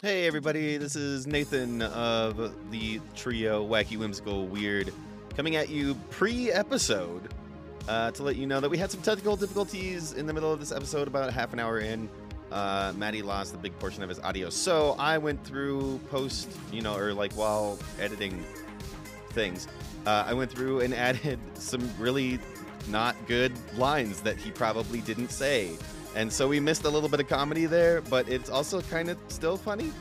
[0.00, 4.94] Hey everybody, this is Nathan of the trio Wacky Whimsical Weird
[5.36, 7.34] coming at you pre-episode
[7.88, 10.60] uh, to let you know that we had some technical difficulties in the middle of
[10.60, 12.08] this episode about half an hour in.
[12.52, 16.80] Uh, Maddie lost a big portion of his audio, so I went through post, you
[16.80, 18.44] know, or like while editing
[19.30, 19.66] things,
[20.06, 22.38] uh, I went through and added some really
[22.86, 25.76] not good lines that he probably didn't say.
[26.14, 29.18] And so we missed a little bit of comedy there, but it's also kind of
[29.28, 29.92] still funny.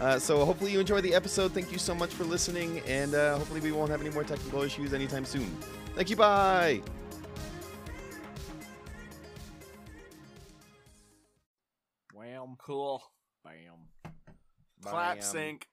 [0.00, 1.52] Uh, so hopefully you enjoy the episode.
[1.52, 4.62] Thank you so much for listening, and uh, hopefully we won't have any more technical
[4.62, 5.46] issues anytime soon.
[5.94, 6.16] Thank you.
[6.16, 6.82] Bye.
[12.12, 13.02] Wham, Cool.
[13.44, 14.12] bam.
[14.82, 15.22] Clap Bam.
[15.22, 15.66] sync.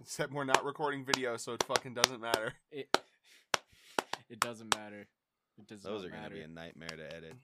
[0.00, 2.52] Except we're not recording video, so it fucking doesn't matter.
[2.70, 2.88] It
[4.30, 5.06] it doesn't matter.
[5.58, 7.34] It does Those are going to be a nightmare to edit.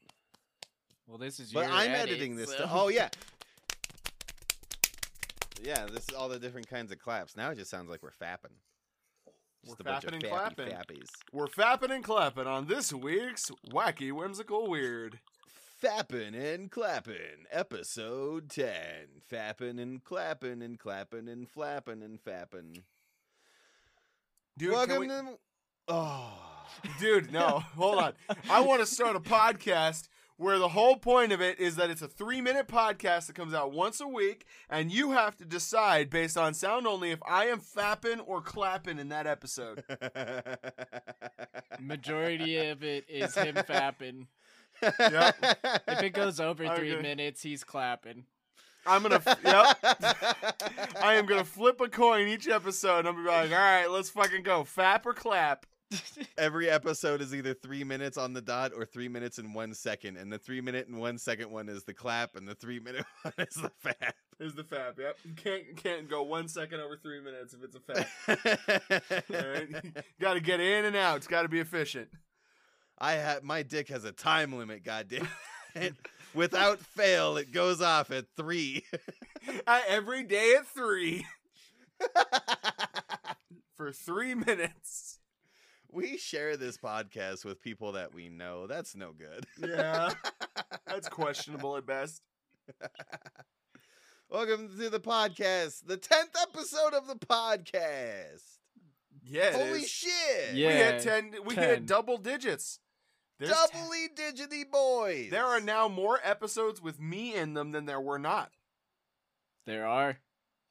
[1.07, 2.49] Well, this is But I'm edit, editing this.
[2.51, 2.71] so- stuff.
[2.73, 3.09] Oh yeah.
[5.63, 7.37] Yeah, this is all the different kinds of claps.
[7.37, 8.53] Now it just sounds like we're fapping.
[9.65, 10.67] Just We're a bunch of fapping and fappy clapping.
[10.69, 11.09] fappies.
[11.33, 15.21] We're fapping and clapping on this week's Wacky Whimsical Weird.
[15.83, 18.69] Fapping and clapping, episode 10.
[19.33, 22.83] Fapping and clapping and clapping and flapping and fapping.
[24.59, 25.39] Dude, Welcome we- to.
[25.89, 26.54] Oh.
[27.01, 28.13] Dude, no, hold on.
[28.51, 32.03] I want to start a podcast where the whole point of it is that it's
[32.03, 36.11] a three minute podcast that comes out once a week, and you have to decide
[36.11, 39.85] based on sound only if I am fapping or clapping in that episode.
[41.81, 44.27] Majority of it is him fapping.
[44.83, 45.37] Yep.
[45.89, 48.25] If it goes over I'm three gonna- minutes, he's clapping.
[48.87, 49.79] I'm gonna, f- yep.
[51.01, 53.07] I am gonna flip a coin each episode.
[53.07, 55.65] I'm gonna be like, all right, let's fucking go, fap or clap.
[56.39, 60.17] Every episode is either three minutes on the dot or three minutes and one second.
[60.17, 63.05] And the three minute and one second one is the clap, and the three minute
[63.23, 64.13] one is the fap.
[64.41, 64.99] Is the fap?
[64.99, 65.19] Yep.
[65.25, 69.27] You can't can't go one second over three minutes if it's a
[69.73, 70.05] right?
[70.21, 71.19] Got to get in and out.
[71.19, 72.09] It's got to be efficient.
[72.99, 75.29] I have my dick has a time limit, goddamn.
[75.75, 75.95] it.
[76.35, 78.85] Without fail, it goes off at three.
[79.67, 81.27] Uh, every day at three
[83.77, 85.19] for three minutes.
[85.95, 88.67] We share this podcast with people that we know.
[88.67, 89.47] That's no good.
[89.59, 90.13] Yeah,
[90.87, 92.23] that's questionable at best.
[94.29, 98.43] Welcome to the podcast, the tenth episode of the podcast.
[99.23, 99.89] Yeah, Holy is.
[99.89, 100.55] shit!
[100.55, 100.69] Yeah.
[100.69, 101.35] we hit ten.
[101.45, 101.65] We 10.
[101.65, 102.81] hit double digits.
[103.39, 105.31] There's Doubly digity boys.
[105.31, 108.51] There are now more episodes with me in them than there were not.
[109.67, 110.19] There are.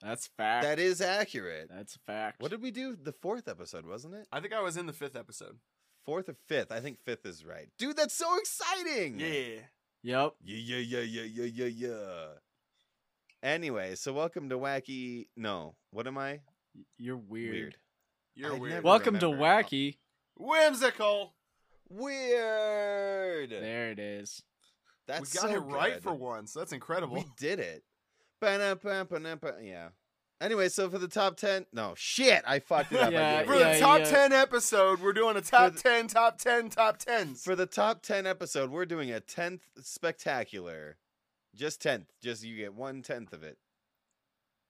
[0.03, 0.63] That's fact.
[0.63, 1.69] That is accurate.
[1.73, 2.41] That's fact.
[2.41, 2.95] What did we do?
[3.01, 4.27] The fourth episode, wasn't it?
[4.31, 5.57] I think I was in the fifth episode.
[6.05, 6.71] Fourth or fifth?
[6.71, 7.69] I think fifth is right.
[7.77, 9.19] Dude, that's so exciting.
[9.19, 9.59] Yeah.
[10.03, 10.33] Yep.
[10.43, 12.25] Yeah, yeah, yeah, yeah, yeah, yeah, yeah.
[13.41, 15.27] Anyway, so welcome to Wacky.
[15.37, 16.41] No, what am I?
[16.97, 17.77] You're weird.
[18.35, 18.73] You're I weird.
[18.73, 19.45] never- Welcome to remember.
[19.45, 19.97] Wacky.
[20.37, 21.33] Whimsical.
[21.89, 23.51] Weird.
[23.51, 24.41] There it is.
[25.07, 26.03] That's we got so it right good.
[26.03, 26.53] for once.
[26.53, 27.15] That's incredible.
[27.15, 27.83] We did it.
[28.43, 29.89] Ba-na-ba-ba-na-ba- Yeah.
[30.41, 33.11] Anyway, so for the top ten, no shit, I fucked it up.
[33.13, 34.05] Yeah, it For the yeah, top yeah.
[34.05, 37.43] 10 episode, we're doing a top the- 10, top 10, top 10s.
[37.43, 40.97] For the top 10 episode, we're doing a 10th spectacular.
[41.55, 42.07] Just 10th.
[42.21, 43.57] Just you get one tenth of it.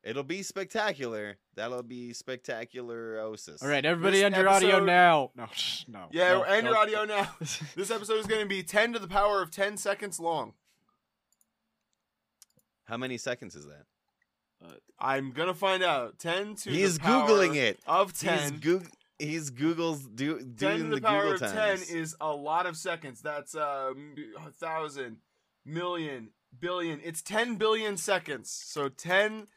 [0.04, 1.38] It'll be spectacular.
[1.56, 3.64] That'll be spectacular-osis.
[3.64, 5.32] All right, everybody This end your audio now.
[5.36, 6.08] No, shh, no.
[6.12, 6.82] yeah, no, end your no.
[6.82, 7.32] audio now.
[7.76, 10.54] This episode is going to be 10 to the power of 10 seconds long.
[12.86, 13.86] How many seconds is that?
[15.00, 16.20] I'm going to find out.
[16.20, 17.80] 10 to He's the power Googling it.
[17.86, 18.60] of He's 10.
[18.60, 18.90] Goog-
[19.20, 21.88] he's Google's do 10 to the, the power Google of times.
[21.88, 23.22] 10 is a lot of seconds.
[23.22, 25.18] That's uh, m- a thousand,
[25.66, 27.02] million, billion.
[27.04, 28.50] It's 10 billion seconds.
[28.66, 29.48] So 10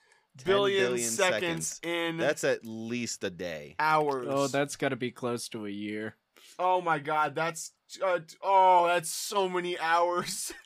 [0.44, 1.80] billion, billion seconds, seconds.
[1.84, 3.76] in That's at least a day.
[3.78, 4.26] hours.
[4.28, 6.16] Oh, that's got to be close to a year.
[6.58, 7.72] Oh my god, that's
[8.04, 10.52] uh, oh, that's so many hours.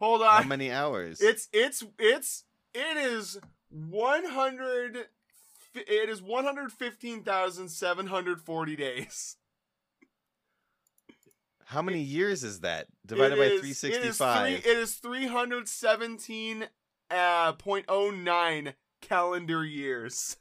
[0.00, 0.42] Hold on.
[0.42, 1.20] How many hours?
[1.20, 2.44] It's it's it's
[2.74, 3.38] it is
[3.70, 4.96] 100
[5.76, 9.36] it is 115,740 days.
[11.66, 14.52] How many years is that divided It by is- three It sixty is, three, five?
[14.58, 16.68] it is 317
[17.10, 20.36] uh, 0.09 calendar years.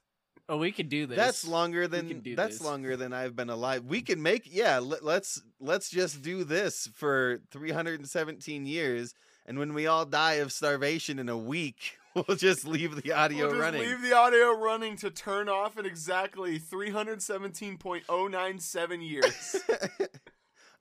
[0.50, 1.18] Oh, we could do this.
[1.18, 2.66] That's longer than that's this.
[2.66, 3.86] longer than I've been alive.
[3.86, 4.80] We can make yeah.
[4.80, 9.13] Let, let's let's just do this for 317 years,
[9.45, 13.45] and when we all die of starvation in a week, we'll just leave the audio
[13.45, 13.81] we'll just running.
[13.81, 19.56] leave the audio running to turn off in exactly 317.097 years.
[19.69, 20.10] I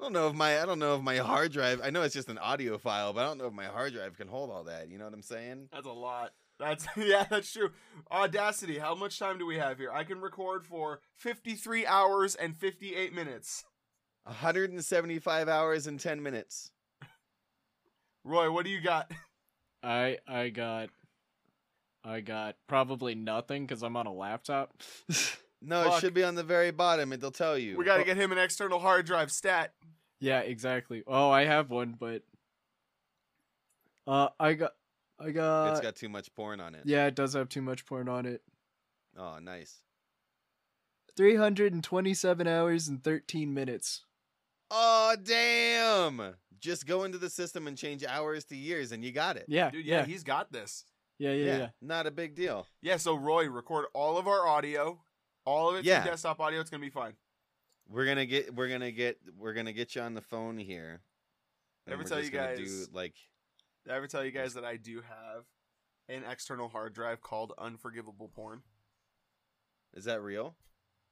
[0.01, 1.81] don't know if my I don't know if my hard drive.
[1.85, 4.17] I know it's just an audio file, but I don't know if my hard drive
[4.17, 4.89] can hold all that.
[4.89, 5.69] You know what I'm saying?
[5.73, 6.33] That's a lot.
[6.63, 7.71] That's yeah, that's true.
[8.11, 8.79] Audacity.
[8.79, 9.91] How much time do we have here?
[9.93, 13.65] I can record for 53 hours and 58 minutes.
[14.25, 16.71] 175 hours and 10 minutes.
[18.25, 19.11] Roy, what do you got?
[19.83, 20.91] I I got
[22.05, 24.73] I got probably nothing because I'm on a laptop.
[25.65, 25.93] No, Fuck.
[25.93, 27.13] it should be on the very bottom.
[27.13, 27.77] It'll tell you.
[27.79, 29.73] We got to get him an external hard drive stat.
[30.19, 31.05] yeah, exactly.
[31.07, 32.23] Oh, I have one, but
[34.09, 34.73] uh, I got
[35.19, 36.83] I got, It's got too much porn on it.
[36.85, 38.43] yeah, it does have too much porn on it.
[39.17, 39.83] Oh, nice.
[41.17, 44.05] 327 hours and 13 minutes.
[44.71, 46.35] Oh, damn.
[46.59, 49.45] Just go into the system and change hours to years, and you got it.
[49.49, 50.85] Yeah, Dude, yeah, yeah, he's got this.
[51.19, 51.69] yeah, yeah, yeah.
[51.83, 52.67] Not a big deal.
[52.81, 55.01] Yeah, so Roy, record all of our audio.
[55.45, 56.05] All of it Yeah.
[56.05, 56.61] desktop audio.
[56.61, 57.15] It's going to be fine.
[57.89, 58.55] We're gonna get.
[58.55, 59.19] We're gonna get.
[59.37, 61.03] We're gonna get you on the phone here.
[61.85, 63.15] and Ever we're tell just you gonna guys- Do, like
[63.85, 65.45] Did I ever tell you guys that I do have
[66.09, 68.63] an external hard drive called Unforgivable Porn?
[69.95, 70.55] Is that real?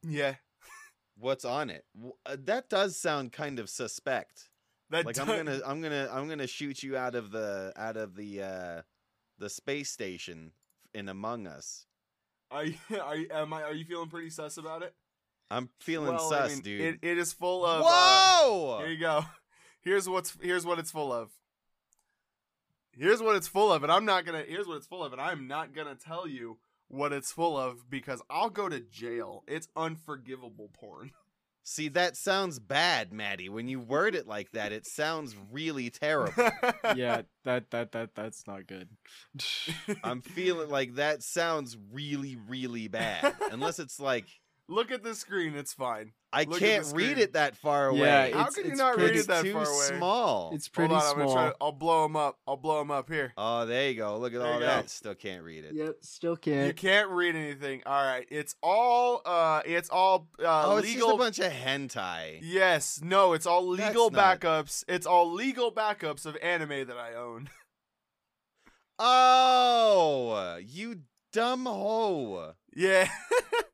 [0.06, 0.36] Yeah.
[1.18, 1.84] What's on it?
[2.24, 4.48] Uh, that does sound kind of suspect.
[4.90, 8.16] That Like I'm gonna, I'm gonna, I'm gonna shoot you out of the, out of
[8.16, 8.82] the, uh
[9.38, 10.52] the space station
[10.94, 11.86] in Among Us.
[12.50, 14.94] Are you, are you, am I, are you feeling pretty sus about it?
[15.50, 16.80] I'm feeling Well, I sus, mean, dude.
[16.80, 17.82] It, it is full of.
[17.82, 18.78] uh, Whoa!
[18.80, 19.24] here you go.
[19.82, 21.30] Here's what's here's what it's full of.
[23.00, 24.44] Here's what it's full of, and I'm not gonna.
[24.46, 26.58] Here's what it's full of, and I'm not gonna tell you
[26.88, 29.42] what it's full of because I'll go to jail.
[29.48, 31.12] It's unforgivable porn.
[31.62, 33.48] See, that sounds bad, Maddie.
[33.48, 36.50] When you word it like that, it sounds really terrible.
[36.94, 38.90] yeah, that that that that's not good.
[40.04, 43.34] I'm feeling like that sounds really, really bad.
[43.50, 44.26] Unless it's like
[44.70, 45.54] Look at the screen.
[45.56, 46.12] It's fine.
[46.32, 47.98] I Look can't read it that far away.
[48.02, 49.72] Yeah, How it's- can you it's not read pretty- it that too far away?
[49.72, 50.50] It's too small.
[50.54, 51.34] It's pretty Hold on, I'm small.
[51.34, 51.56] gonna try.
[51.60, 52.38] I'll blow him up.
[52.46, 53.32] I'll blow him up here.
[53.36, 54.16] Oh, there you go.
[54.16, 54.66] Look at There all you go.
[54.66, 54.88] that.
[54.90, 55.74] Still can't read it.
[55.74, 56.66] Yep, still You can't.
[56.68, 57.82] You can't read anything.
[57.84, 58.28] All right.
[58.30, 59.22] It's all.
[59.26, 61.08] Uh, it's all uh, oh, it's legal.
[61.08, 62.38] just a bunch of hentai.
[62.42, 64.84] Yes, no, it's all legal That's not- backups.
[64.86, 67.50] It's all legal backups of anime that I own.
[69.02, 71.00] Oh, you
[71.32, 72.52] dumb hoe.
[72.76, 73.08] Yeah.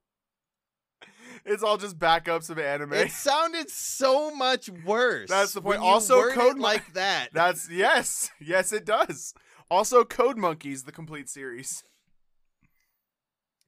[1.46, 2.92] it's all just backups of anime.
[2.94, 5.28] It sounded so much worse.
[5.28, 5.80] That's the point.
[5.80, 7.28] Also, Code like that.
[7.32, 8.30] That's yes.
[8.40, 9.34] Yes, it does.
[9.70, 11.82] Also Code Monkeys the complete series.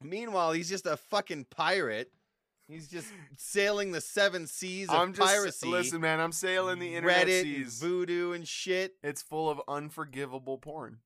[0.01, 2.11] Meanwhile, he's just a fucking pirate.
[2.67, 5.67] He's just sailing the seven seas of I'm just piracy.
[5.67, 7.79] listen, man, I'm sailing the internet Reddit, seas.
[7.79, 8.93] voodoo, and shit.
[9.03, 10.99] It's full of unforgivable porn.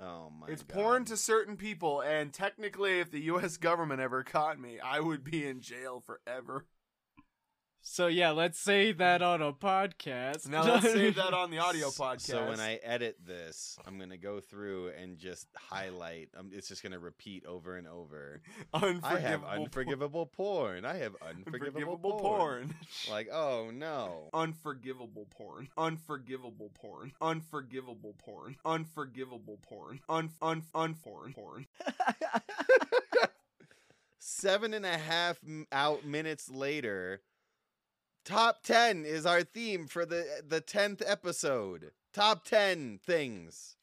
[0.00, 0.74] Oh my it's god.
[0.74, 3.56] porn to certain people, and technically, if the U.S.
[3.56, 6.66] government ever caught me, I would be in jail forever.
[7.86, 10.48] So yeah, let's say that on a podcast.
[10.48, 12.22] Now let's say that on the audio podcast.
[12.22, 16.30] So when I edit this, I'm gonna go through and just highlight.
[16.34, 18.40] Um, it's just gonna repeat over and over.
[18.74, 20.86] unforgivable, I have unforgivable porn.
[20.86, 22.68] I have unforgivable, unforgivable porn.
[22.68, 22.74] porn.
[23.10, 24.30] Like, oh no.
[24.32, 25.68] Unforgivable porn.
[25.76, 27.12] Unforgivable porn.
[27.20, 28.56] Unforgivable porn.
[28.64, 30.00] Unforgivable porn.
[30.08, 31.66] Un un un porn porn.
[34.18, 37.20] Seven and a half m- out minutes later,
[38.24, 41.90] top ten is our theme for the the tenth episode.
[42.12, 43.76] Top ten things,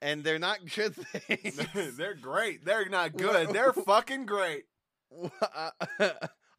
[0.00, 1.60] and they're not good things.
[1.96, 2.64] They're great.
[2.64, 3.50] They're not good.
[3.50, 4.64] They're fucking great.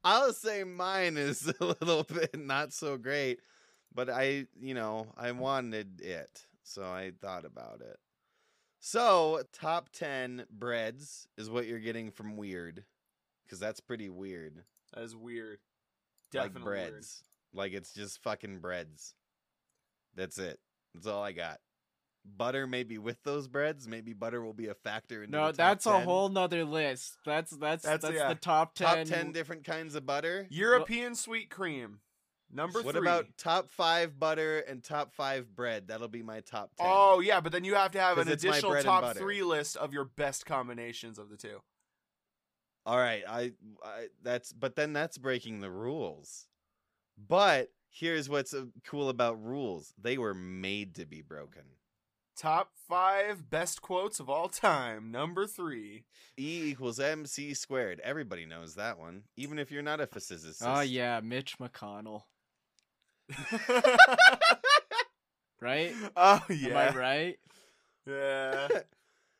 [0.04, 3.40] I'll say mine is a little bit not so great,
[3.94, 7.98] but I, you know, I wanted it, so I thought about it.
[8.80, 12.84] So, top 10 breads is what you're getting from Weird,
[13.44, 14.64] because that's pretty weird.
[14.94, 15.58] That is weird.
[16.34, 17.24] Like Definitely breads.
[17.54, 19.14] Like it's just fucking breads.
[20.16, 20.60] That's it.
[20.94, 21.60] That's all I got.
[22.26, 23.88] Butter maybe with those breads.
[23.88, 27.18] Maybe butter will be a factor in no, the top that's a whole nother list.
[27.26, 28.30] That's that's That's- that's, yeah.
[28.30, 29.06] the top ten.
[29.06, 30.48] top 10 different kinds of butter.
[30.50, 30.52] weird.
[30.52, 32.00] European sweet cream.
[32.52, 33.02] Number what three.
[33.06, 35.88] about top five butter and top five bread?
[35.88, 36.88] That'll be my top ten.
[36.90, 40.06] Oh yeah, but then you have to have an additional top three list of your
[40.06, 41.62] best combinations of the two.
[42.86, 43.24] All right.
[43.28, 43.52] I,
[43.84, 46.48] I that's but then that's breaking the rules.
[47.18, 51.64] But here's what's uh, cool about rules: they were made to be broken.
[52.38, 55.10] Top five best quotes of all time.
[55.10, 56.04] Number three.
[56.38, 58.02] E equals MC squared.
[58.04, 60.62] Everybody knows that one, even if you're not a physicist.
[60.66, 62.24] Oh yeah, Mitch McConnell.
[65.62, 65.94] Right?
[66.16, 66.92] oh Am yeah.
[66.94, 67.40] I right?
[68.06, 68.68] Yeah.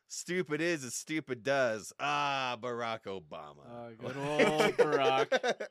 [0.08, 1.92] stupid is as stupid does.
[1.98, 3.66] Ah, Barack Obama.
[3.68, 5.66] Uh, good old Barack.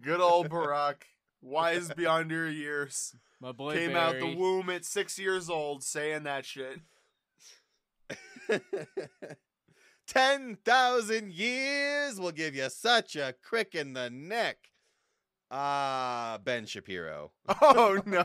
[0.00, 1.02] Good old Barack.
[1.40, 3.14] wise beyond your years.
[3.40, 6.80] My boy Came out the womb at six years old saying that shit.
[10.06, 14.58] 10,000 years will give you such a crick in the neck.
[15.50, 17.32] Ah, Ben Shapiro.
[17.60, 18.20] Oh no.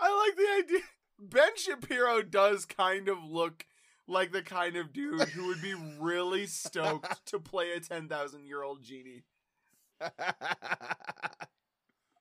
[0.00, 0.80] I like the idea.
[1.18, 3.66] Ben Shapiro does kind of look
[4.06, 8.62] like the kind of dude who would be really stoked to play a 10,000 year
[8.62, 9.22] old genie.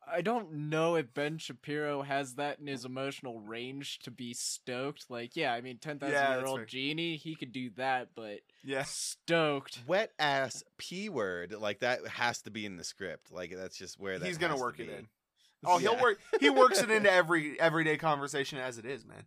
[0.07, 5.05] I don't know if Ben Shapiro has that in his emotional range to be stoked.
[5.09, 6.65] Like, yeah, I mean, 10,000 Yeah, year old fair.
[6.65, 8.91] genie, he could do that, but Yes.
[8.91, 9.79] stoked.
[9.87, 13.31] Wet ass P word, like that has to be in the script.
[13.31, 15.07] Like that's just where that He's gonna has to work it in.
[15.63, 16.01] Oh, he'll Yeah.
[16.01, 16.19] work.
[16.39, 19.25] He works it into every everyday conversation as it is, man.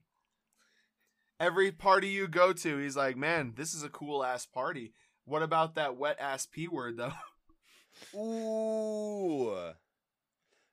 [1.41, 4.93] Every party you go to, he's like, "Man, this is a cool ass party."
[5.25, 7.13] What about that wet ass p word though?
[8.19, 9.73] Ooh.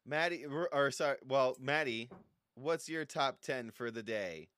[0.05, 2.09] Maddie, or or sorry, well, Maddie,
[2.53, 4.49] what's your top 10 for the day?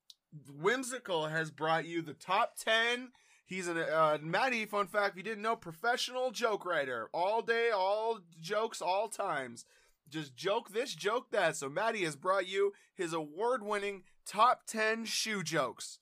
[0.49, 3.11] Whimsical has brought you the top ten.
[3.45, 4.65] He's an uh, Maddie.
[4.65, 9.63] Fun fact: if you didn't know, professional joke writer, all day, all jokes, all times.
[10.09, 11.55] Just joke this, joke that.
[11.55, 15.99] So Maddie has brought you his award-winning top ten shoe jokes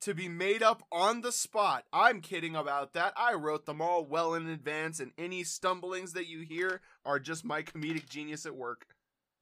[0.00, 1.84] to be made up on the spot.
[1.92, 3.12] I'm kidding about that.
[3.16, 7.44] I wrote them all well in advance, and any stumblings that you hear are just
[7.44, 8.86] my comedic genius at work.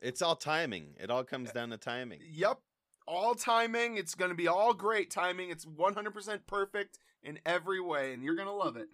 [0.01, 0.95] It's all timing.
[0.99, 2.21] It all comes down to timing.
[2.31, 2.59] Yep.
[3.07, 3.97] All timing.
[3.97, 5.51] It's going to be all great timing.
[5.51, 8.89] It's 100% perfect in every way, and you're going to love it.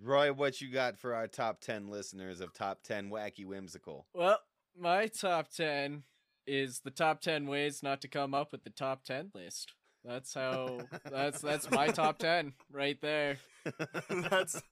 [0.00, 4.06] Roy, what you got for our top 10 listeners of top 10 wacky whimsical?
[4.14, 4.38] Well,
[4.78, 6.04] my top 10
[6.46, 9.72] is the top 10 ways not to come up with the top 10 list.
[10.04, 13.38] That's how that's that's my top 10 right there.
[14.08, 14.62] that's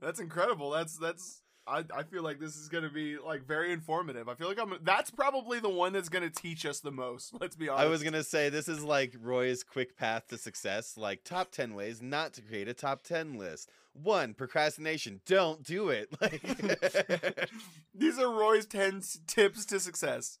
[0.00, 0.70] that's incredible.
[0.70, 4.28] That's that's I, I feel like this is going to be like very informative.
[4.28, 7.32] I feel like I'm that's probably the one that's going to teach us the most.
[7.40, 7.86] Let's be honest.
[7.86, 11.74] I was gonna say this is like Roy's quick path to success, like top ten
[11.74, 13.70] ways not to create a top ten list.
[13.92, 15.20] One, procrastination.
[15.26, 16.08] Don't do it.
[16.20, 16.42] Like
[17.94, 20.38] These are Roy's 10 s- tips to success.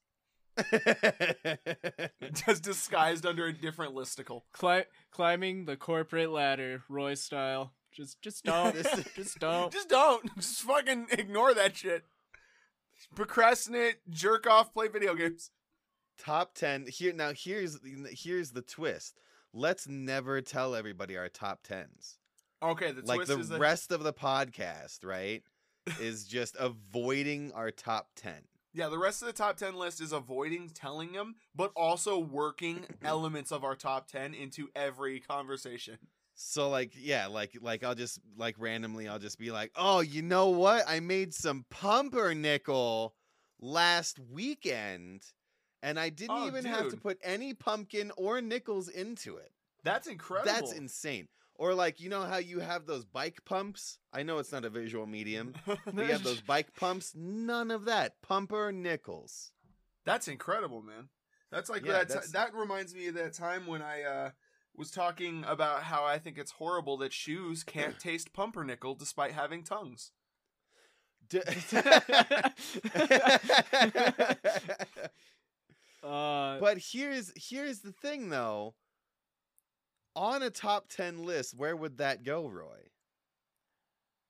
[2.32, 4.42] Just disguised under a different listicle.
[4.52, 7.72] Cli- climbing the corporate ladder, Roy style.
[7.92, 8.74] Just just don't.
[8.74, 9.72] This- just don't.
[9.72, 10.34] Just don't.
[10.36, 12.04] Just fucking ignore that shit.
[13.14, 15.50] Procrastinate, jerk off, play video games.
[16.18, 17.78] top ten here now here's
[18.10, 19.18] here's the twist.
[19.52, 22.18] Let's never tell everybody our top tens.
[22.62, 25.42] Okay, the like twist the is that rest of the podcast, right?
[26.00, 28.42] is just avoiding our top ten.
[28.74, 32.84] yeah, the rest of the top 10 list is avoiding telling them, but also working
[33.02, 35.98] elements of our top 10 into every conversation.
[36.42, 40.22] So like yeah, like like I'll just like randomly I'll just be like, "Oh, you
[40.22, 40.84] know what?
[40.88, 43.14] I made some pumpernickel
[43.60, 45.22] last weekend
[45.82, 49.52] and I didn't Oh, even have to put any pumpkin or nickels into it."
[49.84, 50.50] That's incredible.
[50.52, 51.28] That's insane.
[51.56, 53.98] Or like, you know how you have those bike pumps?
[54.12, 55.54] I know it's not a visual medium.
[55.66, 57.12] But you have those bike pumps?
[57.14, 58.22] None of that.
[58.22, 59.52] Pumper nickels.
[60.06, 61.10] That's incredible, man.
[61.52, 62.08] That's like Yeah, that.
[62.08, 64.30] that's- that reminds me of that time when I uh,
[64.76, 69.62] was talking about how I think it's horrible that shoes can't taste pumpernickel despite having
[69.62, 70.12] tongues.
[71.28, 71.40] D-
[76.02, 78.74] Uh, but here's here's the thing though.
[80.16, 82.88] On a top 10 list, where would that go, Roy?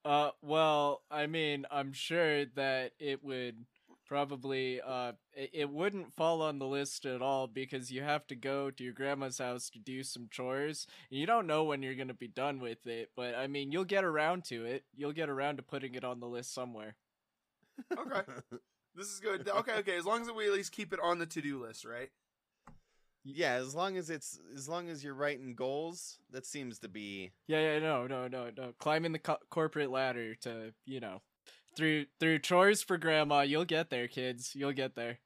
[0.05, 3.65] Uh, well, I mean, I'm sure that it would
[4.11, 8.35] probably uh it, it wouldn't fall on the list at all because you have to
[8.35, 10.89] go to your grandma's house to do some chores.
[11.11, 13.71] And you don't know when you're going to be done with it, but I mean,
[13.71, 14.85] you'll get around to it.
[14.97, 16.97] You'll get around to putting it on the list somewhere.
[17.97, 18.23] Okay,
[18.97, 19.49] this is good.
[19.49, 19.97] Okay, okay.
[19.97, 22.11] As long as we at least keep it on the to-do list, right?
[23.25, 27.31] yeah, as long as it's as long as you're writing goals, that seems to be
[27.47, 28.73] Yeah, yeah, no, no, no, no.
[28.79, 31.21] Climbing the co- corporate ladder to, you know,
[31.77, 33.41] through through chores for grandma.
[33.43, 34.55] You'll get there, kids.
[34.55, 35.19] You'll get there.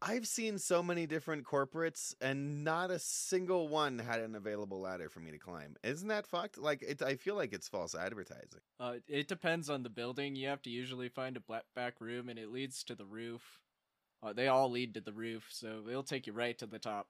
[0.00, 5.08] I've seen so many different corporates, and not a single one had an available ladder
[5.08, 5.74] for me to climb.
[5.82, 6.56] Isn't that fucked?
[6.56, 8.60] Like, it, I feel like it's false advertising.
[8.78, 10.36] Uh, it depends on the building.
[10.36, 13.58] You have to usually find a black back room, and it leads to the roof.
[14.22, 17.08] Uh, they all lead to the roof, so it'll take you right to the top.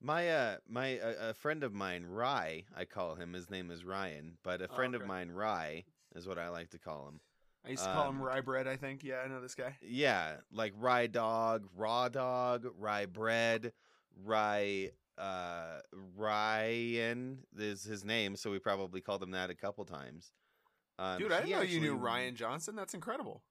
[0.00, 3.32] My uh, my uh, a friend of mine, Rye, I call him.
[3.34, 5.84] His name is Ryan, but a Oh, friend of mine, Rye,
[6.16, 7.20] is what I like to call him.
[7.64, 8.66] I used to call him Um, rye bread.
[8.66, 9.02] I think.
[9.02, 9.76] Yeah, I know this guy.
[9.82, 13.72] Yeah, like rye dog, raw dog, rye bread,
[14.24, 15.80] rye uh
[16.16, 20.32] Ryan is his name, so we probably called him that a couple times.
[20.98, 22.76] Um, Dude, I didn't know you knew Ryan Johnson.
[22.76, 23.42] That's incredible.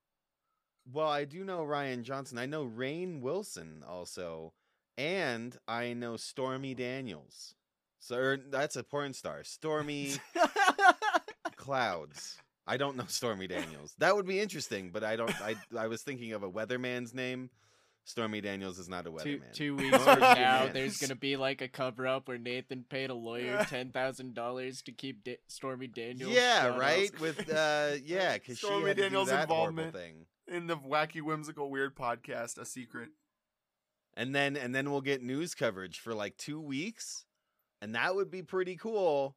[0.91, 2.38] Well, I do know Ryan Johnson.
[2.38, 4.53] I know Rainn Wilson also,
[4.98, 7.55] and I know Stormy Daniels.
[8.00, 10.13] So er, that's a porn star, Stormy
[11.55, 12.38] Clouds.
[12.67, 13.93] I don't know Stormy Daniels.
[14.00, 15.34] That would be interesting, but I don't.
[15.41, 17.50] I I was thinking of a weatherman's name.
[18.07, 19.51] Stormy Daniels is not a weatherman.
[19.53, 23.15] two weeks from now, there's gonna be like a cover up where Nathan paid a
[23.15, 26.31] lawyer ten thousand dollars to keep da- Stormy Daniels.
[26.31, 26.79] Yeah, shut up.
[26.79, 27.19] right.
[27.19, 29.93] With uh, yeah, because Stormy had Daniels' involvement.
[29.93, 30.27] thing.
[30.48, 33.10] In the wacky, whimsical, weird podcast, a secret.
[34.15, 37.25] and then and then we'll get news coverage for like two weeks
[37.81, 39.36] and that would be pretty cool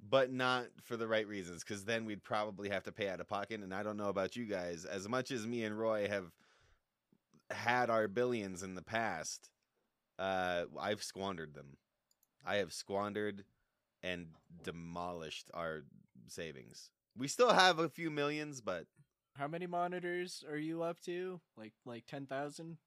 [0.00, 3.28] but not for the right reasons because then we'd probably have to pay out of
[3.28, 6.32] pocket and i don't know about you guys as much as me and roy have
[7.50, 9.50] had our billions in the past
[10.18, 11.76] uh i've squandered them
[12.46, 13.44] i have squandered
[14.02, 14.26] and
[14.62, 15.82] demolished our
[16.28, 18.86] savings we still have a few millions but
[19.36, 21.40] How many monitors are you up to?
[21.56, 22.78] Like like ten thousand?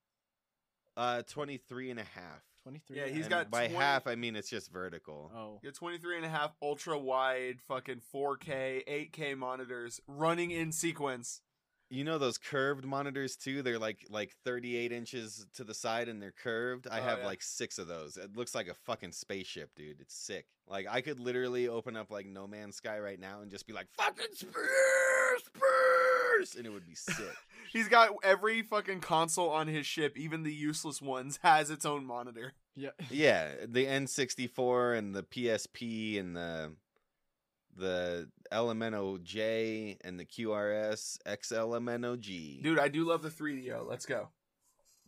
[0.98, 2.98] uh 23 and a half Twenty three.
[2.98, 5.76] Yeah, he's And got by 20 half i mean it's just vertical Oh, You got
[5.78, 11.42] 23 and a half ultra wide, fucking 4K, 8K monitors running in sequence.
[11.90, 13.62] You know those curved monitors too?
[13.62, 16.88] They're like like 38 inches to the side and they're curved.
[16.90, 17.26] I Oh, have yeah.
[17.26, 18.16] like six of those.
[18.16, 20.00] It looks like a fucking spaceship, dude.
[20.00, 20.46] It's sick.
[20.70, 23.74] Like I could literally open up like No Man's Sky right now and just be
[23.74, 27.16] like fucking spears, spears, and it would be sick.
[27.72, 32.06] He's got every fucking console on his ship, even the useless ones, has its own
[32.06, 32.54] monitor.
[32.76, 32.90] Yeah.
[33.10, 36.74] Yeah, the N64 and the PSP and the
[37.78, 42.62] the LMNOJ J and the QRS XLMNOG.
[42.62, 43.88] Dude, I do love the 3DO.
[43.88, 44.28] Let's go.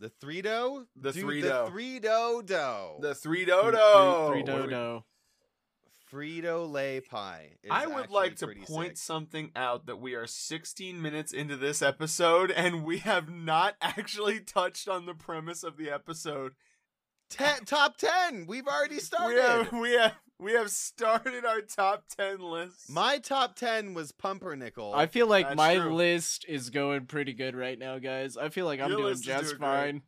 [0.00, 0.86] The 3DO?
[0.96, 1.42] The 3DO.
[1.42, 2.46] The 3DO.
[2.46, 3.00] The 3DO.
[3.00, 4.46] The 3DO.
[4.46, 5.02] 3DO.
[6.14, 7.50] Frito Lay pie.
[7.62, 9.04] is I would like to point sick.
[9.04, 14.40] something out that we are 16 minutes into this episode and we have not actually
[14.40, 16.52] touched on the premise of the episode.
[17.30, 18.44] Ten, top ten.
[18.46, 19.68] We've already started.
[19.72, 22.90] We have we have we have started our top 10 list.
[22.90, 24.92] My top ten was Pumpernickel.
[24.94, 25.94] I feel like That's my true.
[25.94, 28.36] list is going pretty good right now, guys.
[28.36, 30.02] I feel like I'm doing just doing fine.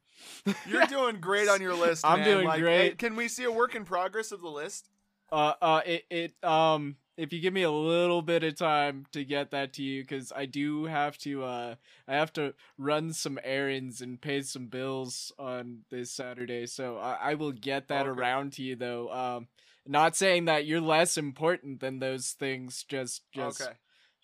[0.68, 2.04] You're doing great on your list.
[2.04, 2.28] I'm man.
[2.28, 2.78] doing Like, great.
[2.90, 4.88] hey, can we see a work in progress of the list?
[5.30, 9.24] Uh, uh, it, it, um, if you give me a little bit of time to
[9.24, 11.74] get that to you, because I do have to, uh,
[12.06, 17.30] I have to run some errands and pay some bills on this Saturday, so I,
[17.30, 18.08] I will get that Okay.
[18.08, 19.10] around to you, though.
[19.12, 19.48] Um,
[19.86, 23.72] not saying that you're less important than those things, just, just, okay.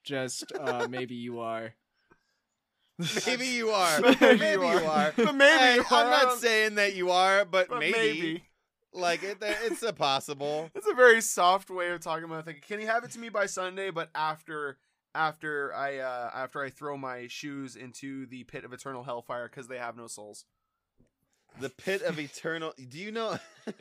[0.04, 1.74] just, uh, maybe you are.
[3.26, 4.04] maybe you are.
[4.20, 4.84] Maybe maybe, you you are.
[4.84, 5.14] are.
[5.22, 5.90] But maybe Hey, you are.
[5.90, 7.90] I'm not saying that you are, but, But maybe.
[7.90, 8.44] maybe.
[8.92, 10.70] Like it, it's a possible.
[10.74, 12.66] It's a very soft way of talking about it.
[12.66, 13.90] Can you have it to me by Sunday?
[13.90, 14.78] But after
[15.14, 19.68] after I uh after I throw my shoes into the pit of eternal hellfire because
[19.68, 20.44] they have no souls.
[21.60, 22.72] The pit of eternal.
[22.88, 23.38] Do you know?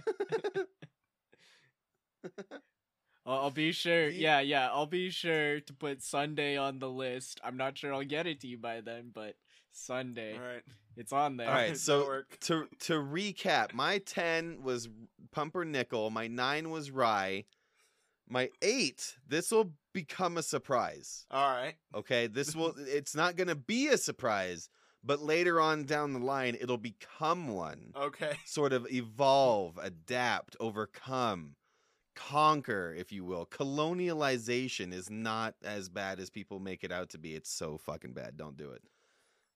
[3.26, 4.10] I'll, I'll be sure.
[4.10, 4.70] Yeah, yeah.
[4.70, 7.40] I'll be sure to put Sunday on the list.
[7.44, 9.36] I'm not sure I'll get it to you by then, but
[9.72, 10.64] Sunday, All right.
[10.98, 11.48] It's on there.
[11.48, 14.90] All right, so to to recap, my ten was
[15.32, 16.10] Pumpernickel.
[16.10, 17.46] My nine was Rye.
[18.30, 19.18] My eight.
[19.28, 21.26] This will become a surprise.
[21.32, 21.76] All right.
[21.96, 22.74] Okay, this will.
[22.78, 24.70] It's not going to be a surprise,
[25.04, 27.94] but later on down the line, it'll become one.
[27.96, 28.34] Okay.
[28.46, 31.56] Sort of evolve, adapt, overcome,
[32.16, 33.46] conquer, if you will.
[33.46, 37.36] Colonialization is not as bad as people make it out to be.
[37.36, 38.38] It's so fucking bad.
[38.38, 38.82] Don't do it.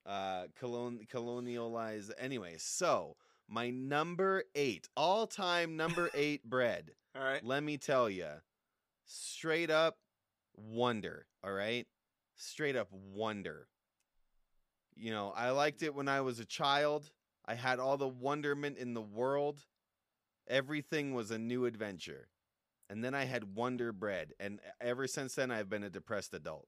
[0.05, 2.11] Uh, colon colonialize.
[2.19, 3.15] Anyway, so
[3.47, 7.43] my number eight, all time number eight bread All right.
[7.43, 8.27] let me tell you,
[9.05, 9.97] straight up
[10.55, 11.25] wonder.
[11.43, 11.87] All right,
[12.35, 13.67] straight up wonder.
[14.95, 17.09] You know, I liked it when I was a child.
[17.45, 19.65] I had all the wonderment in the world.
[20.47, 22.27] Everything was a new adventure.
[22.89, 24.33] And then I had Wonder Bread.
[24.39, 26.67] And ever since then, I've been a depressed adult.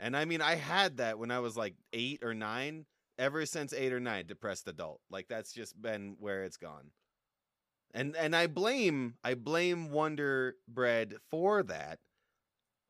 [0.00, 2.86] And I mean, I had that when I was like eight or nine.
[3.18, 5.02] Ever since eight or nine, depressed adult.
[5.10, 6.90] Like, that's just been where it's gone
[7.92, 11.98] and and I blame I blame Wonder Bread for that.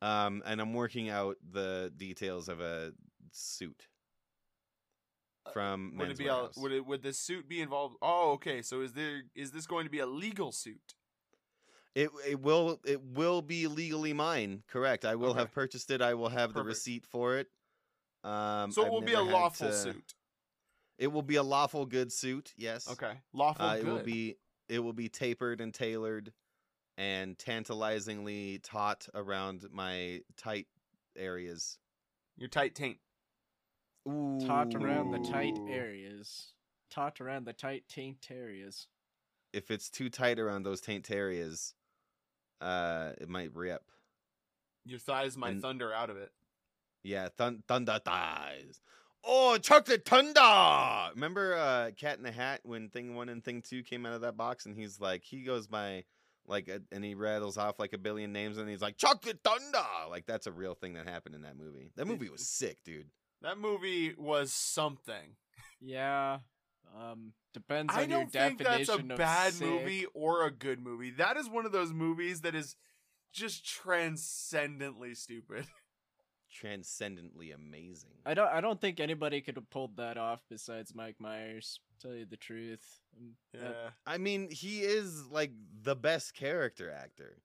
[0.03, 2.93] Um, and I'm working out the details of a
[3.33, 3.89] suit
[5.53, 7.97] from Would it be a, would it would the suit be involved?
[8.01, 8.63] Oh, okay.
[8.63, 10.95] So is there is this going to be a legal suit?
[11.95, 14.63] It it will it will be legally mine.
[14.69, 15.05] Correct.
[15.05, 15.41] I will Okay.
[15.41, 16.01] have purchased it.
[16.01, 17.49] I will have the receipt for it.
[18.23, 20.15] Um, So it I've will be a never lawful to- suit.
[20.99, 22.53] It will be a lawful good suit.
[22.57, 22.89] Yes.
[22.89, 23.21] Okay.
[23.33, 23.87] Lawful Uh, good.
[23.87, 24.37] it will be
[24.69, 26.33] it will be tapered and tailored
[26.97, 30.69] and tantalizingly taut around my tight
[31.17, 31.79] areas.
[32.37, 33.01] Your tight taint.
[34.09, 34.39] Ooh.
[34.47, 36.53] Tot around the tight areas.
[36.91, 38.87] Taut around the tight taint areas.
[39.53, 41.75] If it's too tight around those taint areas,
[42.61, 43.83] uh, it might rip.
[44.85, 46.33] Your thighs my And- thunder out of it.
[47.03, 48.81] Yeah, thun- thunder thighs.
[49.25, 51.11] Oh, chocolate thunder!
[51.15, 54.23] Remember uh, Cat in the Hat when Thing One and Thing Two came out of
[54.23, 56.05] that box, and he's like, he goes by
[56.47, 59.85] like, a, and he rattles off like a billion names, and he's like, chocolate thunder!
[60.09, 61.91] Like that's a real thing that happened in that movie.
[61.97, 63.09] That movie was sick, dude.
[63.43, 65.37] That movie was something.
[65.83, 66.41] Yeah.
[66.99, 68.41] Um depends I on your definition.
[68.41, 69.67] I don't think that's definition a of bad sick.
[69.69, 71.11] movie or a good movie.
[71.11, 72.77] That is one of those movies that is
[73.33, 75.67] just transcendently stupid.
[76.53, 78.11] Transcendently amazing.
[78.27, 82.13] I don't I don't think anybody could have pulled that off besides Mike Myers, tell
[82.13, 82.85] you the truth.
[83.17, 83.61] Um, Yeah.
[83.69, 87.41] that- I mean, he is like the best character actor.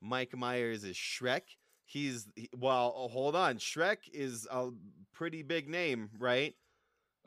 [0.00, 1.42] Mike Myers is Shrek.
[1.84, 3.58] He's he- well, oh, hold on.
[3.58, 4.70] Shrek is a
[5.12, 6.56] pretty big name, right?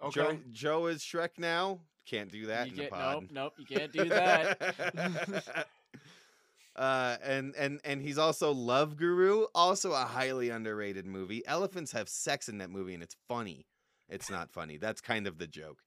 [0.03, 0.11] Okay.
[0.21, 1.79] Joe, Joe is Shrek now.
[2.05, 3.13] Can't do that you in get the pod.
[3.13, 5.65] nope, nope, you can't do that.
[6.75, 11.45] uh, and and and he's also Love Guru, also a highly underrated movie.
[11.47, 13.65] Elephants have sex in that movie, and it's funny.
[14.09, 14.77] It's not funny.
[14.77, 15.79] That's kind of the joke.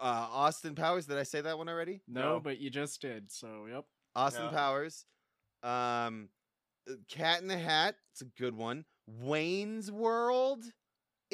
[0.00, 1.06] Uh, Austin Powers.
[1.06, 2.00] Did I say that one already?
[2.08, 2.40] no, No.
[2.40, 3.84] but you just did, so yep.
[4.16, 4.50] Austin Yeah.
[4.58, 5.04] Powers.
[5.62, 6.30] Um,
[6.90, 7.94] uh, Cat in the Hat.
[8.12, 8.84] It's a good one.
[9.06, 10.64] Wayne's World.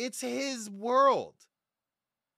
[0.01, 1.35] It's his world.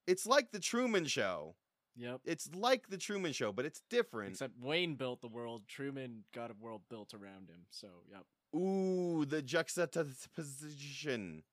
[0.09, 1.55] It's like the Truman Show.
[1.96, 2.22] Yep.
[2.25, 4.33] It's like the Truman Show, but it's different.
[4.33, 7.66] Except Wayne built the world, Truman got a world built around him.
[7.70, 8.25] So, yep.
[8.61, 11.44] Ooh, the juxtaposition.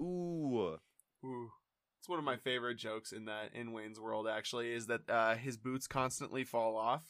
[0.00, 0.78] Ooh.
[1.24, 1.50] Ooh.
[1.98, 5.34] It's one of my favorite jokes in that in Wayne's World actually is that uh,
[5.34, 7.02] his boots constantly fall off.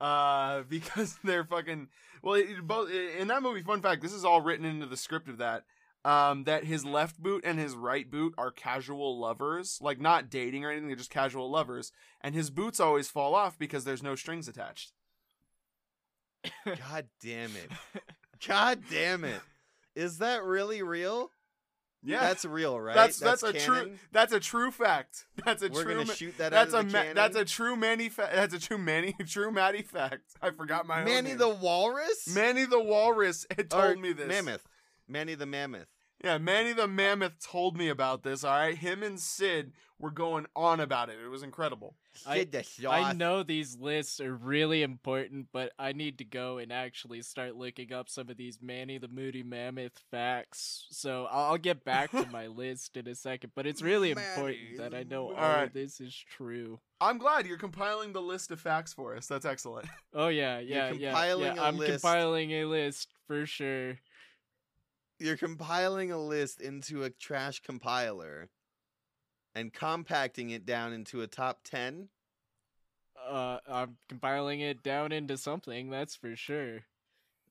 [0.00, 1.88] Uh, because they're fucking
[2.22, 2.34] well.
[2.34, 3.62] It, both in that movie.
[3.62, 5.64] Fun fact: this is all written into the script of that.
[6.04, 10.64] Um, that his left boot and his right boot are casual lovers, like not dating
[10.64, 10.86] or anything.
[10.86, 14.92] They're just casual lovers, and his boots always fall off because there's no strings attached.
[16.64, 17.70] God damn it.
[18.46, 19.40] God damn it.
[19.94, 21.30] Is that really real?
[22.04, 22.94] Yeah, That's real, right?
[22.94, 25.24] that's that's, a true that's a true fact.
[25.44, 25.94] That's a We're true.
[25.96, 28.54] gonna shoot that that's out a of the ma- that's a true Manny fa- that's
[28.54, 30.22] a true Manny true Matty fact.
[30.40, 32.32] I forgot my Manny the Walrus?
[32.32, 34.28] Manny the Walrus had Or told me this.
[34.28, 34.64] Mammoth.
[35.08, 35.88] Manny the Mammoth.
[36.22, 38.42] Yeah, Manny the Mammoth told me about this.
[38.42, 41.16] All right, him and Sid were going on about it.
[41.24, 41.94] It was incredible.
[42.26, 46.58] I- Kid the I know these lists are really important, but I need to go
[46.58, 50.86] and actually start looking up some of these Manny the Moody Mammoth facts.
[50.90, 54.26] So I'll, I'll get back to my list in a second, but it's really Manny
[54.26, 55.68] important that I know all Alright.
[55.68, 56.80] of this is true.
[57.00, 59.26] I'm glad you're compiling the list of facts for us.
[59.28, 59.86] That's excellent.
[60.12, 61.10] Oh yeah, yeah, yeah.
[61.10, 61.62] compiling yeah.
[61.62, 62.02] a I'm list.
[62.02, 63.98] compiling a list for sure.
[65.18, 68.48] You're compiling a list into a trash compiler
[69.54, 72.08] and compacting it down into a top 10.
[73.28, 75.90] Uh, I'm compiling it down into something.
[75.90, 76.80] That's for sure.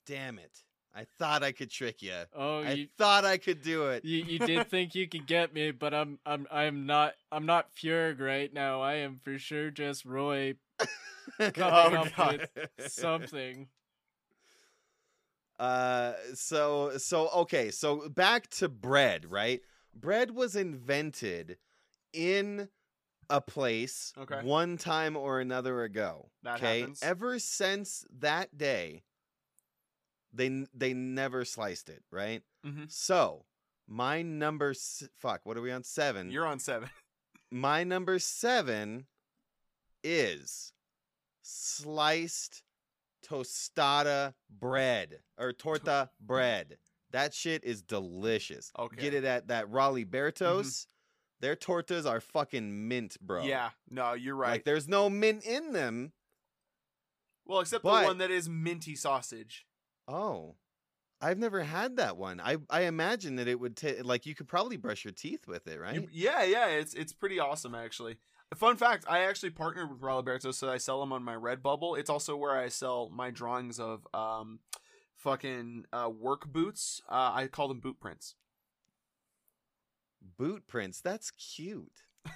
[0.06, 0.64] Damn it.
[0.96, 2.14] I thought I could trick you.
[2.34, 4.04] Oh, I you, thought I could do it.
[4.04, 7.68] you you did think you could get me, but I'm I'm I'm not I'm not
[7.74, 8.82] Fjord right now.
[8.82, 10.56] I am for sure just Roy
[11.38, 12.50] coming Oh, up God.
[12.78, 13.68] with something.
[15.60, 19.62] Uh, so so okay, so back to bread, right?
[19.96, 21.58] Bread was invented
[22.14, 22.70] in
[23.30, 24.42] a place Okay.
[24.44, 26.30] one time or another ago.
[26.44, 27.02] That okay, happens.
[27.04, 29.04] ever since that day,
[30.32, 32.44] they they never sliced it, right?
[32.66, 32.92] Mhm.
[32.92, 33.46] So
[33.88, 36.30] my number, s- fuck, what are we on seven?
[36.32, 36.90] You're on seven.
[37.52, 39.08] my number seven
[40.04, 40.72] is
[41.42, 42.62] sliced
[43.30, 46.78] tostada bread or torta bread.
[47.12, 48.72] That shit is delicious.
[48.78, 48.96] Okay.
[48.96, 49.04] Mm-hmm.
[49.04, 50.88] Get it at that Raliberto's.
[51.40, 53.44] Their tortas are fucking mint, bro.
[53.44, 54.52] Yeah, no, you're right.
[54.52, 56.12] Like there's no mint in them.
[57.46, 59.66] well, except but- the one that is minty sausage.
[60.08, 60.56] Oh.
[61.20, 62.40] I've never had that one.
[62.40, 65.66] I I imagine that it would take like you could probably brush your teeth with
[65.68, 65.96] it, right?
[65.96, 68.18] You- yeah, yeah, it's it's pretty awesome actually.
[68.56, 72.00] Fun fact: I actually partnered with Raliberto, so I sell them on my Redbubble.
[72.00, 74.60] It's also where I sell my drawings of um,
[75.16, 77.02] fucking uh, work boots.
[77.10, 78.36] Uh, I call them boot prints.
[80.38, 81.02] Boot prints.
[81.02, 82.04] That's cute.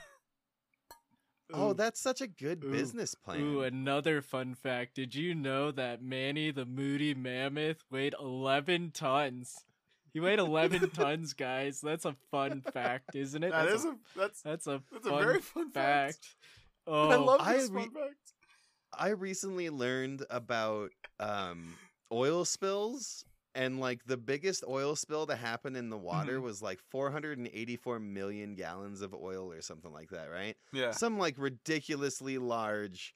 [1.53, 2.71] Oh, that's such a good Ooh.
[2.71, 3.41] business plan.
[3.41, 4.95] Ooh, another fun fact.
[4.95, 9.65] Did you know that Manny the Moody Mammoth weighed 11 tons?
[10.13, 11.79] He weighed 11 tons, guys.
[11.81, 13.51] That's a fun fact, isn't it?
[13.51, 16.15] That that's is a that's that's a that's a very fun fact.
[16.15, 16.27] fact.
[16.87, 18.33] Oh, I love I this re- fun fact.
[18.97, 21.75] I recently learned about um,
[22.11, 26.41] oil spills and like the biggest oil spill to happen in the water Mhm.
[26.41, 30.57] was like 484 million gallons of oil or something like that, right?
[30.73, 30.89] Yeah.
[30.91, 33.13] Some like ridiculously large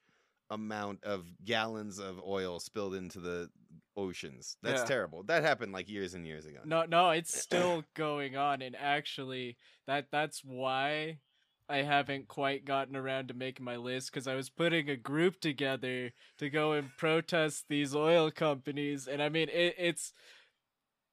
[0.52, 3.50] amount of gallons of oil spilled into the
[3.98, 4.58] oceans.
[4.62, 4.88] That's Yeah.
[4.88, 5.24] terrible.
[5.24, 6.60] That happened like years and years ago.
[6.66, 11.20] No, no, it's still going on, and actually, that that's why
[11.68, 15.40] I haven't quite gotten around to making my list because I was putting a group
[15.40, 20.14] together to go and protest these oil companies, and I mean, it, it's.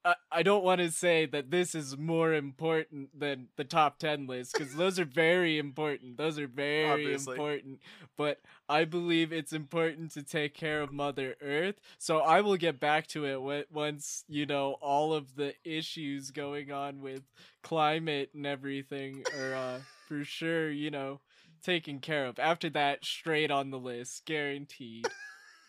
[0.05, 4.27] I, I don't want to say that this is more important than the top 10
[4.27, 6.17] list because those are very important.
[6.17, 7.35] Those are very Obviously.
[7.35, 7.81] important.
[8.17, 11.77] But I believe it's important to take care of Mother Earth.
[11.99, 16.31] So I will get back to it w- once, you know, all of the issues
[16.31, 17.23] going on with
[17.63, 21.21] climate and everything are uh, for sure, you know,
[21.63, 22.39] taken care of.
[22.39, 25.07] After that, straight on the list, guaranteed.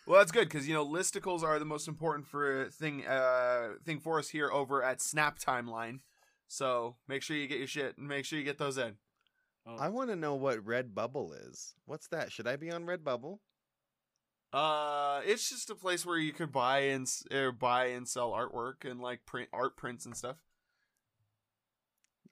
[0.06, 4.00] Well, that's good because you know listicles are the most important for thing uh thing
[4.00, 6.00] for us here over at Snap Timeline.
[6.48, 8.96] So make sure you get your shit and make sure you get those in.
[9.66, 9.78] Oh.
[9.78, 11.74] I want to know what Redbubble is.
[11.86, 12.32] What's that?
[12.32, 13.40] Should I be on Redbubble?
[14.52, 18.32] Uh, it's just a place where you could buy and s- or buy and sell
[18.32, 20.36] artwork and like print art prints and stuff.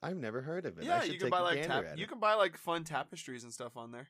[0.03, 0.83] I've never heard of it.
[0.83, 2.83] I yeah, should you can take buy a like tap- you can buy like fun
[2.83, 4.09] tapestries and stuff on there.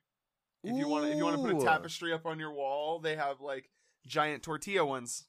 [0.64, 3.00] If you want to, if you want to put a tapestry up on your wall,
[3.00, 3.70] they have like
[4.06, 5.26] giant tortilla ones.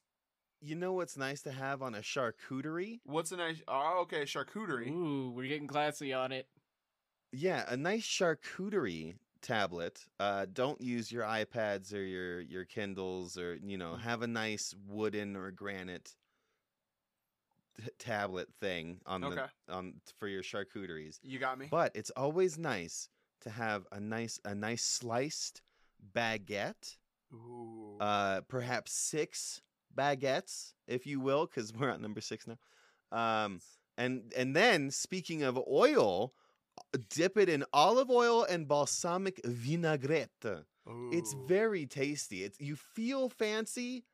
[0.60, 3.00] You know what's nice to have on a charcuterie?
[3.04, 3.62] What's a nice?
[3.66, 4.90] Oh, okay, charcuterie.
[4.90, 6.46] Ooh, we're getting classy on it.
[7.32, 10.04] Yeah, a nice charcuterie tablet.
[10.20, 14.74] Uh, don't use your iPads or your your Kindles or you know have a nice
[14.86, 16.14] wooden or granite
[17.82, 19.42] t- tablet thing on Okay.
[19.66, 21.18] the on for your charcuteries.
[21.22, 21.68] You got me.
[21.70, 23.08] But it's always nice
[23.42, 25.62] to have a nice a nice sliced
[26.14, 26.96] baguette.
[27.32, 27.96] Ooh.
[28.00, 29.60] Uh, perhaps six
[29.96, 32.58] baguettes, if you will, because we're at number six now.
[33.12, 33.60] Um,
[33.98, 36.32] and and then speaking of oil,
[37.10, 40.30] dip it in olive oil and balsamic vinaigrette.
[41.12, 42.42] It's very tasty.
[42.42, 44.04] It's you feel fancy,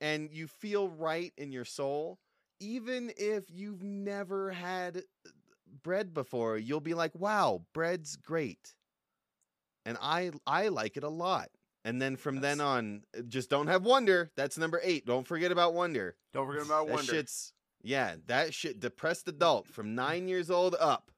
[0.00, 2.18] and you feel right in your soul.
[2.60, 5.02] Even if you've never had
[5.82, 8.74] bread before, you'll be like, "Wow, bread's great,"
[9.84, 11.50] and I I like it a lot.
[11.84, 14.32] And then from then on, uh, just don't have Wonder.
[14.36, 15.06] That's number eight.
[15.06, 16.16] Don't forget about Wonder.
[16.32, 17.12] Don't forget about that Wonder.
[17.12, 17.52] shit's
[17.82, 21.10] yeah, that shit depressed adult from nine years old up.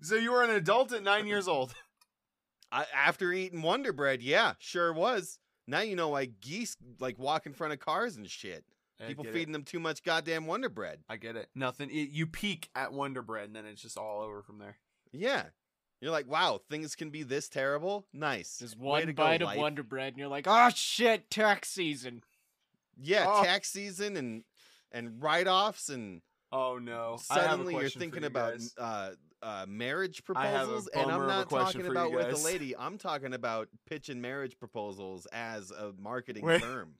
[0.00, 1.74] so you were an adult at nine years old.
[2.72, 5.38] I, after eating Wonder Bread, yeah, sure was.
[5.66, 8.64] Now you know why geese like walk in front of cars and shit.
[9.00, 11.00] I People get feeding them too much goddamn Wonder Bread.
[11.08, 11.48] I get it.
[11.54, 11.90] Nothing.
[11.90, 14.76] It, you peak at Wonder Bread, and then it's just all over from there.
[15.12, 15.44] Yeah.
[16.00, 18.06] You're like, wow, things can be this terrible.
[18.12, 18.58] Nice.
[18.58, 19.58] Just Way to one go, bite of life.
[19.58, 22.22] Wonder Bread, and you're like, oh shit, tax season.
[22.98, 23.44] Yeah, Oh.
[23.44, 24.44] tax season and
[24.92, 27.18] and write offs and Oh no!
[27.28, 28.74] I have a suddenly you're question for thinking you about guys.
[28.78, 29.10] uh,
[29.42, 32.32] uh, marriage I have a proposals, and I'm of a not talking about with the
[32.32, 32.44] guys.
[32.44, 32.76] lady.
[32.76, 36.62] I'm talking about pitching marriage proposals as a marketing Wait.
[36.62, 36.94] term.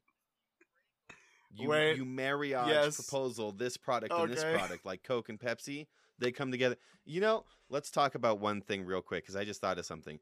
[1.58, 1.96] You, Wait.
[1.96, 2.96] you marriage Yes.
[2.96, 5.86] proposal this product and this product like Coke and Pepsi.
[6.18, 6.76] They come together.
[7.04, 10.18] You know, let's talk about one thing real quick because I just thought of something.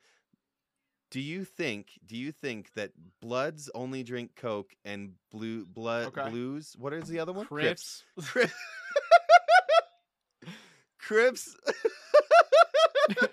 [1.10, 1.98] Do you think?
[2.04, 6.28] Do you think that Bloods only drink Coke and blue blood Okay.
[6.30, 6.74] blues?
[6.78, 7.46] What is the other one?
[7.46, 8.02] Crips.
[8.20, 8.52] Crips.
[10.98, 11.54] Crips.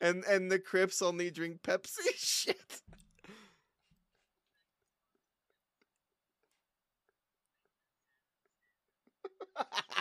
[0.00, 1.98] and and the Crips only drink Pepsi.
[2.16, 2.56] Shit.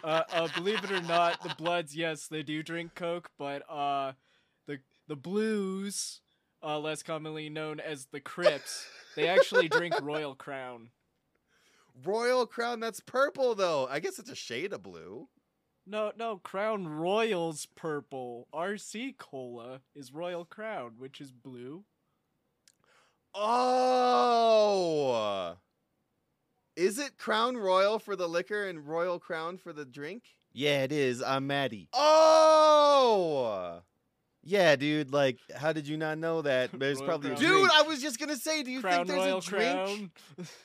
[0.03, 4.13] Uh, uh, believe it or not, the Bloods, yes, they do drink Coke, but uh,
[4.67, 6.21] the the Blues,
[6.63, 8.85] uh, less commonly known as the Crips,
[9.15, 10.89] they actually drink Royal Crown.
[12.03, 12.79] Royal Crown.
[12.79, 13.87] That's purple though.
[13.89, 15.27] I guess it's a shade of blue.
[15.85, 18.47] No, no, Crown Royal's purple.
[18.53, 21.83] RC Cola is Royal Crown, which is blue.
[23.35, 24.37] Oh.
[26.75, 30.23] Is it Crown Royal for the liquor and Royal Crown for the drink?
[30.53, 31.21] Yeah, it is.
[31.21, 31.87] I'm Maddie.
[31.93, 33.79] Oh.
[34.43, 35.11] Yeah, dude.
[35.11, 36.71] Like, how did you not know that?
[36.79, 37.41] There's Royal probably a Crown.
[37.49, 37.59] dude.
[37.59, 37.71] Drink.
[37.73, 38.63] I was just gonna say.
[38.63, 40.11] Do you Crown think there's Royal a drink?
[40.35, 40.47] Crown.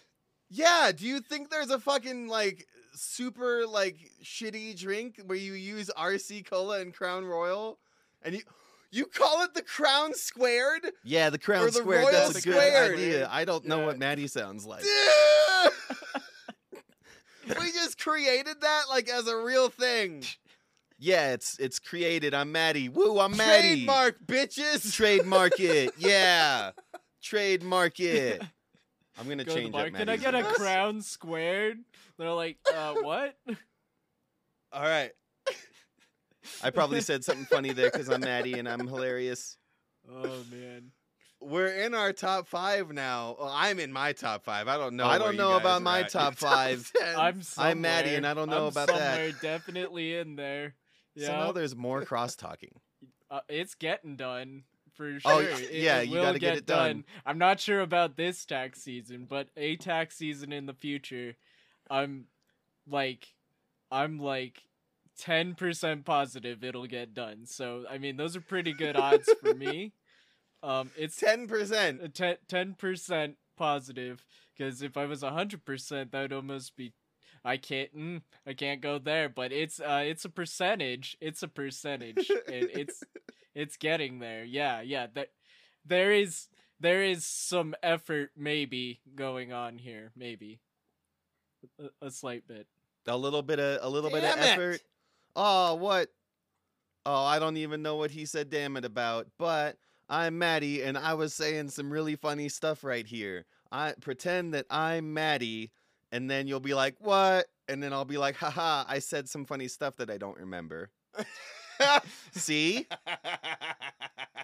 [0.51, 0.93] Yeah.
[0.97, 6.49] Do you think there's a fucking like super like shitty drink where you use RC
[6.49, 7.79] Cola and Crown Royal,
[8.23, 8.41] and you
[8.91, 10.87] you call it the Crown Squared?
[11.05, 12.03] Yeah, the Crown Or the Squared.
[12.05, 12.95] Royal That's a good Squared.
[12.95, 13.29] idea.
[13.31, 13.87] I don't know Yeah.
[13.87, 14.85] what Maddie sounds like.
[17.61, 20.25] We just created that like as a real thing.
[20.99, 22.35] Yeah, it's it's created.
[22.35, 22.89] I'm Maddie.
[22.89, 23.85] Woo, I'm Maddie.
[23.87, 24.93] Trademark, bitches.
[24.93, 25.93] Trademark it.
[25.99, 26.73] Yeah.
[27.23, 28.43] Trademark it.
[29.19, 29.87] I'm gonna go change bar.
[29.87, 29.95] up.
[29.95, 30.55] Can I get a voice.
[30.55, 31.79] crown squared?
[32.19, 33.37] They're like, uh, what?
[34.73, 35.11] All right.
[36.63, 39.57] I probably said something funny there because I'm Maddie and I'm hilarious.
[40.11, 40.91] oh man.
[41.41, 43.37] We're in our top five now.
[43.39, 44.67] Well, I'm in my top five.
[44.67, 45.07] I don't know.
[45.07, 46.11] I don't know about my at.
[46.11, 46.91] top five.
[47.17, 49.41] I'm I'm Maddie, and I don't know I'm about that.
[49.41, 50.75] Definitely in there.
[51.17, 52.81] Somehow Yeah, there's more cross talking.
[53.31, 55.33] uh, it's getting done for sure.
[55.33, 55.39] Oh,
[55.71, 57.05] yeah, it you gotta get it done.
[57.25, 61.37] I'm not sure about this tax season, but a tax season in the future,
[61.89, 62.27] I'm
[62.89, 63.29] like,
[63.91, 64.63] I'm like.
[65.21, 67.45] 10% positive it'll get done.
[67.45, 69.93] So, I mean, those are pretty good odds for me.
[70.63, 72.01] Um, it's Ten percent.
[72.03, 74.25] a ten percent positive
[74.57, 76.93] because if I was hundred percent, that would almost be.
[77.45, 77.97] I can't.
[77.97, 81.17] Mm, I can't go there, but it's uh, it's a percentage.
[81.21, 83.03] It's a percentage, and it's
[83.55, 84.45] it's getting there.
[84.45, 85.07] Yeah, yeah.
[85.15, 85.29] That
[85.85, 86.49] there is
[86.81, 90.11] there is some effort maybe going on here.
[90.17, 90.59] Maybe
[91.79, 92.67] a, a slight bit.
[93.07, 94.39] A little bit of a little bit of it.
[94.39, 94.81] effort.
[95.37, 96.09] Oh, what?
[97.07, 99.77] Oh, I don't even know what he said damn it about, but
[100.09, 103.45] I'm Maddie and I was saying some really funny stuff right here.
[103.71, 105.71] I pretend that I'm Maddie
[106.11, 109.45] and then you'll be like, "What?" And then I'll be like, "Haha, I said some
[109.45, 110.91] funny stuff that I don't remember."
[112.33, 112.87] See?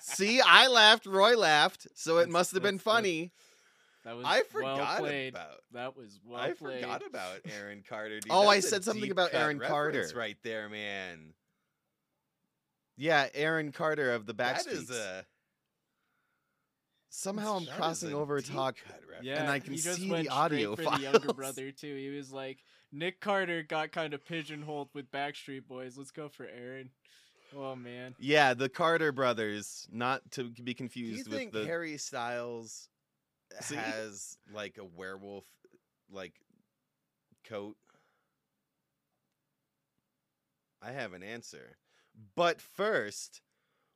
[0.00, 3.32] See, I laughed, Roy laughed, so it must have been funny.
[4.04, 5.32] That was I well forgot played.
[5.34, 6.82] about That was well I played.
[6.82, 8.20] forgot about Aaron Carter.
[8.20, 8.30] Dude.
[8.30, 11.32] Oh, I said something about Aaron Carter right there, man.
[12.98, 14.72] Yeah, Aaron Carter of the That Backstreets.
[14.72, 15.24] is a
[17.16, 18.76] Somehow I'm crossing over deep talk.
[18.84, 19.24] cut reference.
[19.24, 21.94] Yeah, I can he just see the went audio straight for the younger brother too.
[21.94, 22.58] He was like,
[22.90, 25.96] Nick Carter got kind of pigeonholed with Backstreet Boys.
[25.96, 26.90] Let's go for Aaron.
[27.56, 31.64] Oh man, Yeah, the Carter brothers, not to be Do you confused with think the.
[31.64, 32.88] Harry Styles
[33.60, 33.76] See?
[33.76, 35.44] has like a werewolf
[36.10, 36.32] like
[37.44, 37.76] coat?
[40.82, 41.76] I have an answer,
[42.34, 43.40] but first,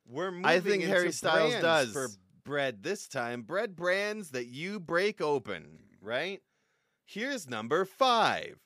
[0.07, 0.45] we're moving.
[0.45, 1.91] I think into Harry Styles does.
[1.91, 2.07] for
[2.49, 3.43] bread this time.
[3.43, 6.41] Bread brands that you break open, right?
[7.05, 8.57] Here's number five.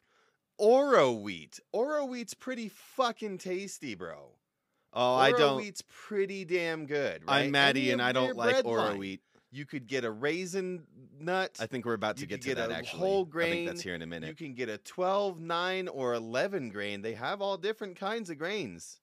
[0.59, 1.59] Oroweat.
[1.73, 4.31] Oro wheat's pretty fucking tasty, bro.
[4.93, 5.57] oh, I don't.
[5.57, 7.43] wheat's pretty damn good, right?
[7.45, 8.97] I'm Maddie and I don't like Oro line.
[8.97, 9.21] wheat.
[9.51, 10.83] You could get a raisin
[11.19, 11.57] nut.
[11.59, 12.99] I think we're about to You get to get that a actually.
[12.99, 14.29] whole I think that's here in a minute.
[14.29, 17.01] You can get a 12, 9, or 11 grain.
[17.01, 18.99] They have all different kinds of grains.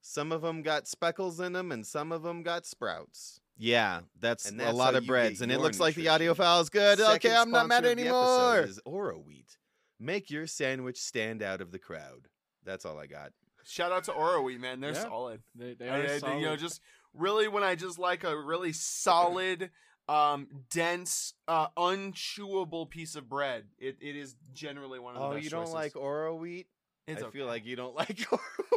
[0.00, 3.40] Some of them got speckles in them, and some of them got sprouts.
[3.58, 6.60] Yeah, that's, And a lot of breads, and it your looks like the audio file
[6.60, 7.00] is good.
[7.00, 8.58] okay, I'm not mad sponsor of the anymore.
[8.60, 9.56] Is Oroweat.
[10.00, 12.28] Make your sandwich stand out of the crowd.
[12.64, 13.32] That's all I got.
[13.64, 14.80] Shout out to Oroweat, man.
[14.80, 15.02] They're Yeah.
[15.02, 15.42] solid.
[15.54, 16.38] they they are I- solid.
[16.40, 16.80] you know, just
[17.14, 19.70] really when I just like a really solid,
[20.08, 23.66] um, dense, uh, unchewable piece of bread.
[23.78, 25.74] It it is generally one of the Oh, best you don't choices.
[25.74, 26.66] like Oroweat?
[27.06, 27.38] It's I okay.
[27.38, 28.16] feel like you don't like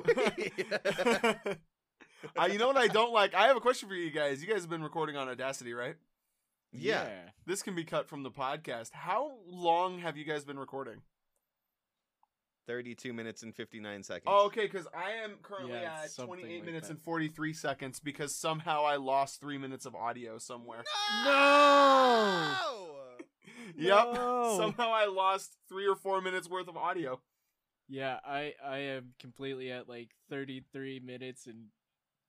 [0.05, 1.57] Oroweat.
[2.37, 3.33] uh, you know what I don't like?
[3.33, 4.41] I have a question for you guys.
[4.41, 5.95] You guys have been recording on Audacity, right?
[6.71, 7.07] yeah.
[7.45, 8.91] This can be cut from the podcast.
[8.91, 11.01] How long have you guys been recording?
[12.67, 14.23] 32 minutes and 59 seconds.
[14.27, 16.95] Oh, okay, because I am currently Yeah, at 28 like minutes that.
[16.95, 20.83] and 43 seconds because somehow I lost three minutes of audio somewhere.
[21.23, 22.55] No!
[23.77, 24.13] Yep.
[24.13, 24.55] No!
[24.57, 27.19] Somehow I lost three or four minutes worth of audio.
[27.89, 31.65] Yeah, I I am completely at like 33 minutes and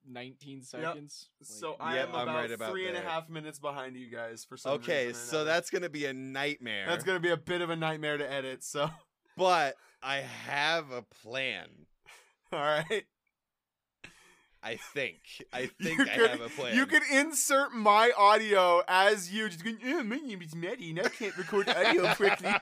[0.07, 1.29] 19 seconds.
[1.39, 3.95] Like, So I Yep, am I'm about right about three and a half minutes behind
[3.95, 6.87] you guys for some Okay, reason or so that's going to be a nightmare.
[6.87, 8.63] that's gonna be a bit of a nightmare to edit.
[8.63, 8.89] So,
[9.37, 11.69] But I have a plan.
[12.51, 13.05] all right.
[14.67, 15.19] I think.
[15.53, 16.75] I think you I could, have a plan.
[16.75, 20.99] You could insert my audio as you just going, oh, my name is Maddie and
[20.99, 22.53] I can't record audio quickly.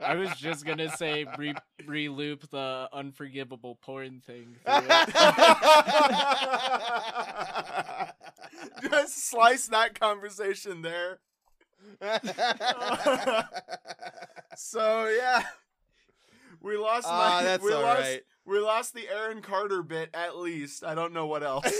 [0.00, 1.54] I was just gonna say re
[1.86, 4.56] re loop the unforgivable porn thing.
[8.90, 11.20] just slice that conversation there.
[14.56, 15.42] So yeah,
[16.60, 17.44] we lost Ah, my.
[17.44, 18.00] that's we all lost.
[18.00, 18.22] right.
[18.46, 20.84] We lost the Aaron Carter bit at least.
[20.84, 21.66] I don't know what else.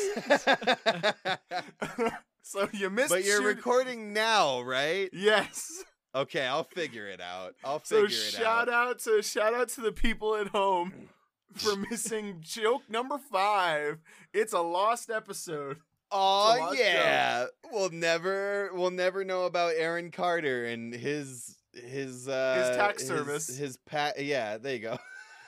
[2.43, 3.11] so you missed.
[3.11, 5.09] but you're shoot- recording now, right?
[5.12, 5.85] Yes.
[6.14, 7.55] Okay, I'll figure it out.
[7.64, 8.41] I'll So figure it out.
[8.41, 8.89] shout out.
[8.89, 11.09] out to shout out to the people at home
[11.55, 13.99] for missing joke number five.
[14.33, 15.79] It's a lost episode.
[16.11, 22.77] Oh yeah, we'll never we'll never know about Aaron Carter and his his uh his
[22.77, 23.49] tax service.
[23.49, 24.23] His pat.
[24.25, 24.99] Yeah, there you go.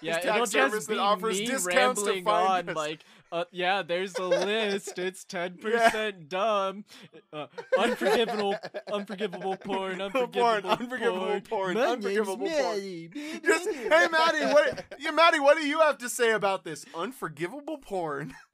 [0.01, 2.77] Yeah, it'll just be offers me discounts to rambling on us.
[2.77, 3.01] like,
[3.33, 4.99] uh, yeah, there's a list.
[4.99, 6.85] It's ten percent dumb,
[7.33, 7.47] uh,
[7.79, 8.57] unforgivable,
[8.93, 13.11] unforgivable porn, unforgivable Porn, unforgivable porn, My name's unforgivable porn.
[13.45, 14.85] Just hey, Maddie, what?
[14.99, 18.35] Yeah, Maddie, what do you have to say about this unforgivable porn?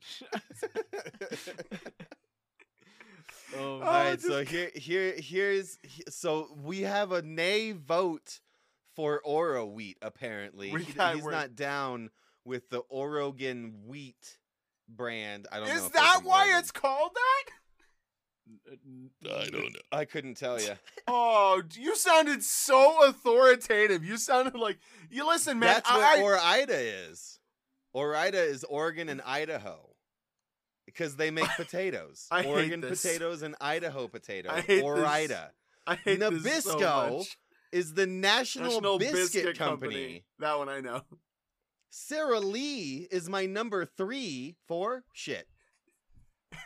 [3.56, 5.78] Oh, All right, just- so here, here, here's
[6.08, 8.40] so we have a nay vote
[8.96, 9.96] for Oroweat.
[10.02, 12.10] Apparently, We He- he's we're- not down
[12.44, 14.38] with the Oregon wheat
[14.88, 15.46] brand.
[15.50, 15.74] I don't know.
[15.74, 16.58] Is if that why Oregon.
[16.58, 17.44] it's called that?
[19.26, 19.80] I don't know.
[19.90, 20.72] I couldn't tell you.
[21.08, 24.04] Oh, you sounded so authoritative.
[24.04, 24.78] You sounded like
[25.10, 25.68] you listen, man.
[25.74, 26.78] That's I, what Ore-Ida
[27.10, 27.38] is.
[27.92, 29.90] Ore-Ida is Oregon and Idaho.
[30.86, 32.26] Because they make potatoes.
[32.30, 33.02] I hate Oregon this.
[33.02, 34.52] potatoes and Idaho potatoes.
[34.54, 35.38] I hate this.
[35.86, 37.36] I hate this so Nabisco much.
[37.74, 40.24] Is the National, National Biscuit, Company.
[40.38, 41.02] That one I know.
[41.90, 45.48] Sara Lee is my number three for shit.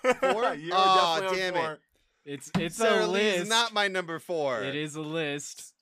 [0.02, 0.14] Four?
[0.14, 0.54] Four?
[0.54, 1.80] you Aw, definitely on damn it.
[2.26, 3.38] It's it's Sarah a Lee list.
[3.44, 4.62] is not my number four.
[4.62, 5.72] It is a list.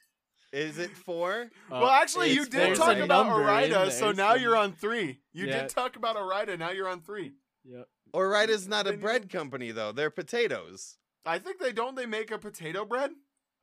[0.52, 1.48] Is it four?
[1.72, 4.56] Uh, well, actually, you did there's talk about number in Ore-Ida, so now so- you're
[4.56, 5.18] on three.
[5.32, 5.62] You Yeah.
[5.62, 7.32] did talk about Ore-Ida, now you're on three.
[7.64, 7.88] Yep.
[8.12, 9.90] Ore-Ida's not a Then you- bread company though.
[9.90, 10.98] They're potatoes.
[11.24, 11.96] I think they don't.
[11.96, 13.10] They make a potato bread.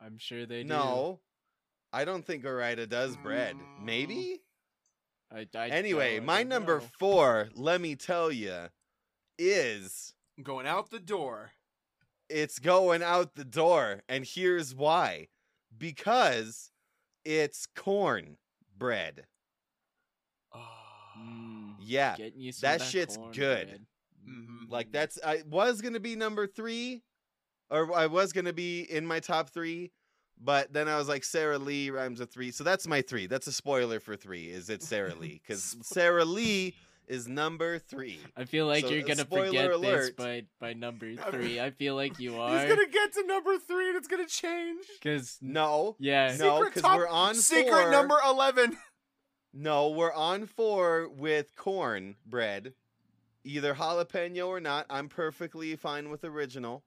[0.01, 0.67] I'm sure they do.
[0.69, 1.21] No.
[1.93, 3.55] I don't think Ore-Ida does bread.
[3.55, 3.85] Mm.
[3.85, 4.41] Maybe?
[5.31, 6.85] I, I Anyway, my number know.
[6.99, 8.67] four, let me tell you,
[9.37, 11.51] is Going out the door.
[12.29, 14.01] it's going out the door.
[14.09, 15.27] And here's why
[15.77, 16.71] because
[17.25, 18.37] it's corn
[18.77, 19.25] bread.
[21.17, 22.15] Mm, Yeah.
[22.15, 23.67] getting you some that that shit's corn good.
[23.67, 23.85] bread.
[24.27, 24.69] Mhm.
[24.69, 27.03] Like that's I was gonna be number three,
[27.69, 29.91] or I was gonna be in my top three,
[30.41, 33.27] but then I was like Sara Lee rhymes with three, so that's my three.
[33.27, 34.45] That's a spoiler for three.
[34.49, 35.41] Is it Sarah Lee?
[35.45, 36.75] Because Sara Lee
[37.07, 38.17] is number three.
[38.37, 40.17] I feel like So, you're gonna spoiler forget this alert.
[40.17, 41.59] by by number three.
[41.59, 42.49] I feel like you are.
[42.57, 44.85] He's gonna get to number three, and it's gonna change.
[45.01, 47.91] because No, yeah, No, Secret 'cause top- we're on secret four.
[47.91, 48.77] number eleven.
[49.53, 52.73] no, we're on four with corn bread,
[53.43, 54.85] either jalapeno or not.
[54.89, 56.83] I'm perfectly fine with original.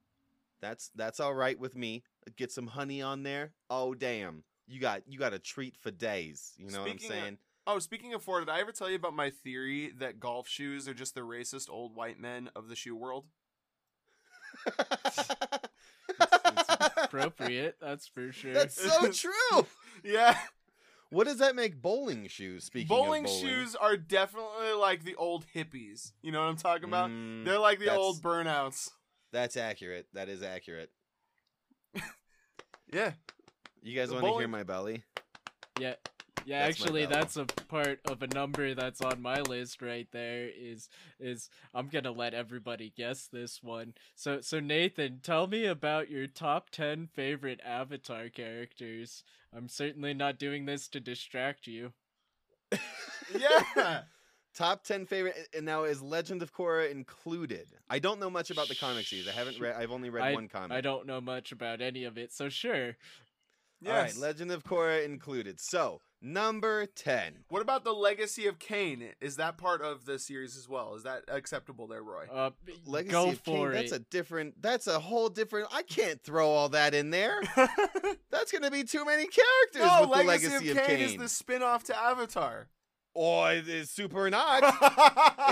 [0.62, 2.03] That's that's all right with me.
[2.37, 3.53] Get some honey on there.
[3.70, 6.53] Oh damn, you got you got a treat for days.
[6.57, 7.39] You know Speaking what I'm saying?
[7.68, 10.89] Oh, speaking of four, did I ever tell you about my theory that golf shoes
[10.89, 13.27] are just the racist old white men of the shoe world?
[16.97, 17.77] appropriate.
[17.81, 18.53] That's for sure.
[18.53, 19.66] That's so true.
[20.05, 20.37] Yeah,
[21.11, 22.64] What does that make bowling shoes?
[22.64, 26.12] Speaking bowling, of bowling shoes are definitely like the old hippies.
[26.22, 27.11] You know what I'm talking about?
[27.11, 28.91] Mm, They're like the old burnouts.
[29.33, 30.07] that's accurate.
[30.14, 30.91] That is accurate.
[32.92, 33.12] Yeah.
[33.82, 35.03] You guys want to hear my belly?
[35.78, 35.94] Yeah.
[36.44, 40.49] Yeah, That's actually that's a part of a number that's on my list right there
[40.49, 40.88] is
[41.18, 43.94] is I'm going to let everybody guess this one.
[44.14, 49.24] So so Nathan, tell me about your top 10 favorite Avatar characters.
[49.53, 51.92] I'm certainly not doing this to distract you.
[53.36, 54.03] Yeah.
[54.57, 57.67] Top ten favorite, and now is Legend of Korra included?
[57.91, 59.29] I don't know much about the comic series.
[59.29, 59.77] I haven't read.
[59.77, 60.73] I've only read I, one comic.
[60.73, 62.97] I don't know much about any of it, so sure.
[63.87, 64.19] All right, yes.
[64.19, 65.61] Legend of Korra included.
[65.61, 67.45] So number ten.
[67.51, 69.11] what about the legacy of Kain?
[69.21, 70.95] Is that part of the series as well?
[70.95, 72.25] Is that acceptable there, Roy?
[72.33, 72.51] Uh
[72.87, 73.97] Legacy go of Kain, for That's it.
[73.97, 74.63] a different.
[74.63, 75.69] That's a whole different.
[75.71, 77.43] I can't throw all that in there.
[78.31, 81.07] That's gonna be too many characters no, with the legacy, Legacy of of Kane Kain.
[81.11, 82.69] is the spin-off to Avatar.
[83.19, 84.62] Oh, it is super not.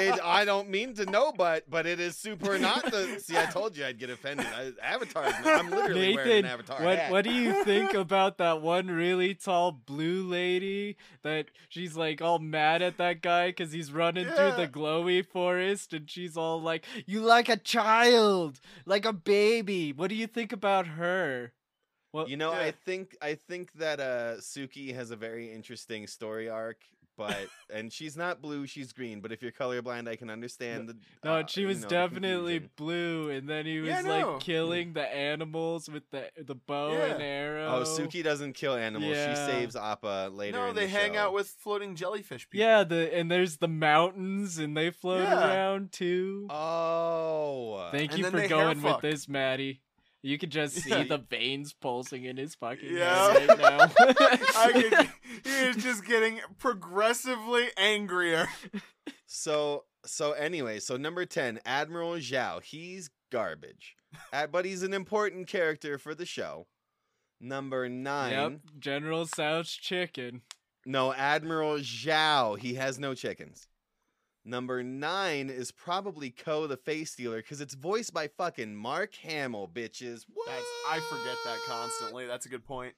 [0.00, 2.84] it, I don't mean to know, but but it is super not.
[2.90, 4.46] The, see, I told you I'd get offended.
[4.46, 5.24] I, Avatar.
[5.24, 7.10] I'm literally wearing an Nathan, Avatar what hat.
[7.10, 12.38] what do you think about that one really tall blue lady that she's like all
[12.38, 16.84] mad at that guy because he's running through the glowy forest and she's all like,
[17.06, 21.52] "You like a child, like a baby." What do you think about her?
[22.12, 22.60] Well, You know, Yeah.
[22.60, 26.78] I think I think that uh Suki has a very interesting story arc,
[27.16, 29.20] but and she's not blue, she's green.
[29.20, 30.96] But if you're colorblind, I can understand the.
[31.24, 34.92] no, uh, she you was know, definitely blue, and then he was Yeah, like killing
[34.94, 37.66] the animals with the the bow and arrow.
[37.68, 39.16] Oh, Suki doesn't kill animals.
[39.16, 40.58] She saves Appa later.
[40.58, 41.18] no, in they the hang show.
[41.20, 42.66] out with floating jellyfish people.
[42.66, 45.48] Yeah, the and there's the mountains and they float Yeah.
[45.48, 46.46] around too.
[46.50, 47.88] Oh.
[47.92, 49.80] Thank And you for going with this, Maddie.
[50.22, 51.04] You can just see Yeah.
[51.08, 53.32] the veins pulsing in his fucking Yeah.
[53.38, 53.78] head right now.
[54.56, 55.12] I can,
[55.42, 58.48] he is just getting progressively angrier.
[59.26, 62.62] So so anyway, so number ten, Admiral Zhao.
[62.62, 63.96] He's garbage,
[64.32, 66.66] uh, but he's an important character for the show.
[67.40, 68.30] Number nine.
[68.32, 70.42] yep, General Tso's chicken.
[70.86, 72.58] No, Admiral Zhao.
[72.58, 73.66] He has no chickens.
[74.44, 79.68] Number nine is probably Koh the Face Stealer because it's voiced by fucking Mark Hamill,
[79.72, 80.26] bitches.
[80.32, 80.46] What?
[80.46, 82.26] That's I forget that constantly.
[82.26, 82.94] That's a good point.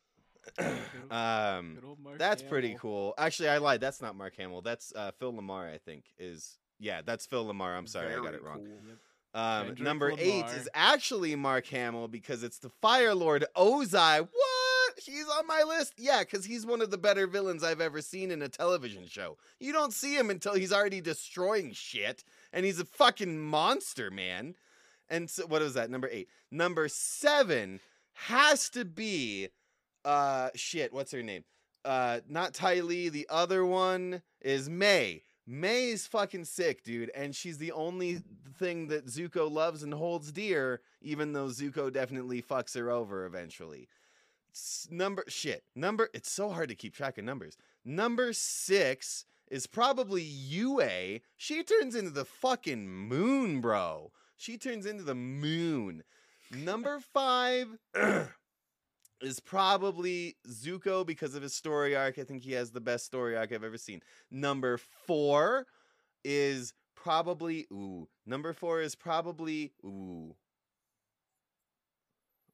[1.10, 3.14] Um, Good old Mark that's pretty cool.
[3.16, 3.80] Actually, I lied.
[3.80, 4.60] That's not Mark Hamill.
[4.60, 5.72] That's uh, Phil LaMarr.
[5.72, 7.00] I think is yeah.
[7.04, 7.76] That's Phil LaMarr.
[7.76, 8.66] I'm sorry, I got it wrong.
[8.66, 9.40] cool.
[9.40, 14.20] Um, Kendrick number eight is actually Mark Hamill because it's the Fire Lord Ozai.
[14.20, 14.98] What?
[15.04, 15.92] He's on my list?
[15.98, 19.36] Yeah, because he's one of the better villains I've ever seen in a television show.
[19.60, 24.54] You don't see him until he's already destroying shit, and he's a fucking monster, man.
[25.08, 25.90] And so, what was that?
[25.90, 26.28] Number eight.
[26.50, 27.80] Number seven
[28.14, 29.48] has to be,
[30.06, 30.92] uh, shit.
[30.92, 31.44] What's her name?
[31.84, 33.08] Uh, not Ty Lee.
[33.10, 35.20] The other one is Mai.
[35.46, 38.22] Mai is fucking sick, dude, and she's the only
[38.58, 43.88] thing that Zuko loves and holds dear, even though Zuko definitely fucks her over eventually.
[44.52, 45.62] S- Number shit.
[45.76, 47.56] Number it's so hard to keep track of numbers.
[47.84, 51.20] Number six is probably Yue.
[51.36, 54.10] She turns into the fucking moon, bro.
[54.36, 56.02] She turns into the moon.
[56.50, 57.68] Number five
[59.22, 62.18] is probably Zuko because of his story arc.
[62.18, 64.00] I think he has the best story arc I've ever seen.
[64.30, 65.66] Number four
[66.24, 68.08] is probably ooh.
[68.26, 70.34] Number four is probably ooh.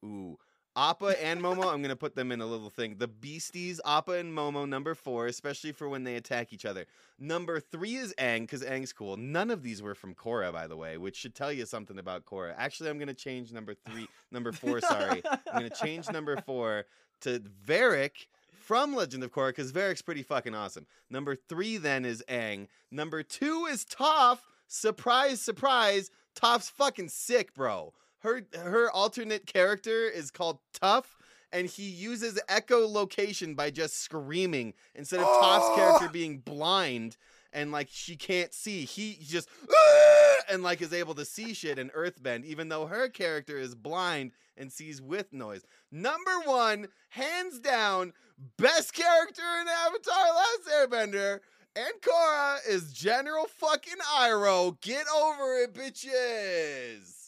[0.04, 0.38] Ooh.
[0.74, 2.96] Appa and Momo, I'm gonna put them in a little thing.
[2.98, 6.86] The Beasties, Appa and Momo, number four, especially for when they attack each other.
[7.18, 9.16] Number three is Aang, because Aang's cool.
[9.16, 12.24] None of these were from Korra, by the way, which should tell you something about
[12.24, 12.54] Korra.
[12.56, 15.22] Actually, I'm gonna change number three, number four, sorry.
[15.30, 16.86] I'm gonna change number four
[17.20, 18.28] to Varrick
[18.62, 20.86] from Legend of Korra because Varrick's pretty fucking awesome.
[21.10, 22.68] Number three then is Aang.
[22.90, 24.38] Number two is Toph.
[24.68, 26.10] Surprise, surprise.
[26.34, 27.92] Toph's fucking sick, bro.
[28.22, 31.16] Her her alternate character is called Tough,
[31.52, 35.74] and he uses echolocation by just screaming instead of Toph's Oh!
[35.76, 37.16] character being blind
[37.52, 38.84] and like she can't see.
[38.84, 43.08] He just "Ah!" and like is able to see shit in Earthbend, even though her
[43.08, 45.62] character is blind and sees with noise.
[45.90, 48.12] Number one, hands down,
[48.56, 51.40] best character in Avatar: Last Airbender.
[51.74, 54.78] And Korra is General fucking Iroh.
[54.82, 57.21] Get over it, bitches.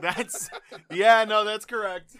[0.00, 0.50] That's
[0.90, 2.16] yeah, no, that's correct.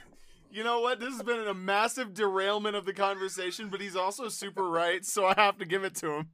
[0.51, 1.01] You know what?
[1.01, 5.27] This has been a massive derailment of the conversation, but he's also super right, so
[5.27, 6.29] I have to give it to him.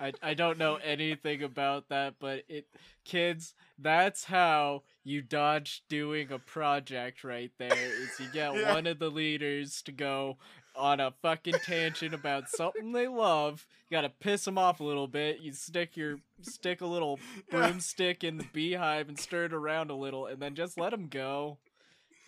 [0.00, 2.68] I, I don't know anything about that, but it
[3.04, 7.72] kids, that's how you dodge doing a project right there.
[7.72, 8.74] Is you get Yeah.
[8.74, 10.38] one of the leaders to go
[10.78, 13.66] on a fucking tangent about something they love.
[13.90, 15.40] You gotta piss them off a little bit.
[15.40, 17.18] You stick your stick a little
[17.50, 21.08] broomstick in the beehive and stir it around a little, and then just let them
[21.08, 21.58] go.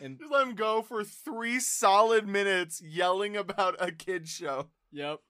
[0.03, 4.68] And Just let them go for three solid minutes yelling about a kid show.
[4.90, 5.20] yep,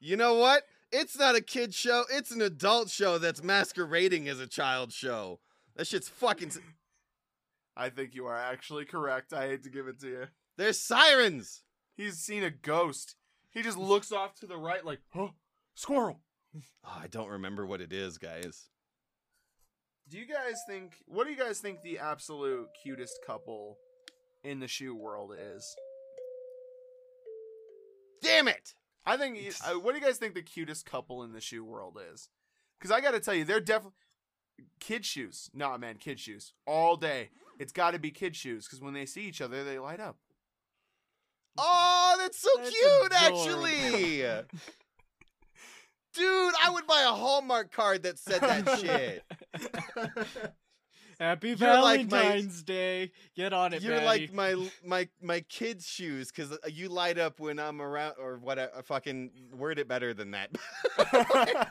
[0.00, 0.62] You know what?
[0.90, 2.04] It's not a kid show.
[2.10, 5.40] It's an adult show that's masquerading as a child show.
[5.76, 6.48] That shit's fucking.
[6.48, 6.60] s-
[7.76, 9.32] I think you are actually correct.
[9.32, 10.26] I hate to give it to you.
[10.56, 11.63] There's sirens.
[11.96, 13.16] He's seen a ghost.
[13.50, 15.28] He just looks off to the right like, huh,
[15.74, 16.20] squirrel.
[16.84, 18.68] Oh, I don't remember what it is, guys.
[20.08, 20.96] Do you guys think?
[21.06, 23.78] What do you guys think the absolute cutest couple
[24.42, 25.74] in the shoe world is?
[28.22, 28.74] Damn it!
[29.06, 29.38] I think.
[29.66, 32.28] Uh, what do you guys think the cutest couple in the shoe world is?
[32.78, 33.92] Because I got to tell you, they're definitely
[34.80, 35.50] kid shoes.
[35.54, 37.30] Nah, man, kid shoes all day.
[37.58, 40.18] It's got to be kid shoes because when they see each other, they light up.
[41.58, 43.66] Oh, that's so That's cute, adorable.
[43.66, 44.44] actually.
[46.14, 49.24] Dude, I would buy a Hallmark card that said that shit.
[51.20, 53.12] Happy You're like my- Valentine's Day.
[53.36, 54.06] Get on it, You're Maddie.
[54.06, 58.38] like my my my kids' shoes because uh, you light up when I'm around, or
[58.38, 58.58] what?
[58.58, 60.50] I fucking word it better than that.
[61.34, 61.68] like,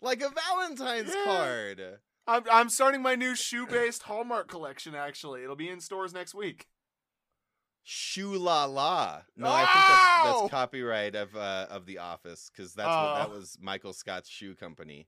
[0.00, 1.24] like a Valentine's Yeah.
[1.24, 1.82] card.
[2.26, 4.94] I'm I'm starting my new shoe based Hallmark collection.
[4.94, 6.66] Actually, it'll be in stores next week.
[7.88, 9.22] Shoo la la.
[9.36, 13.28] No, I think that's, that's copyright of uh, of The Office because that's what that
[13.28, 13.38] Oh.
[13.38, 15.06] was Michael Scott's shoe company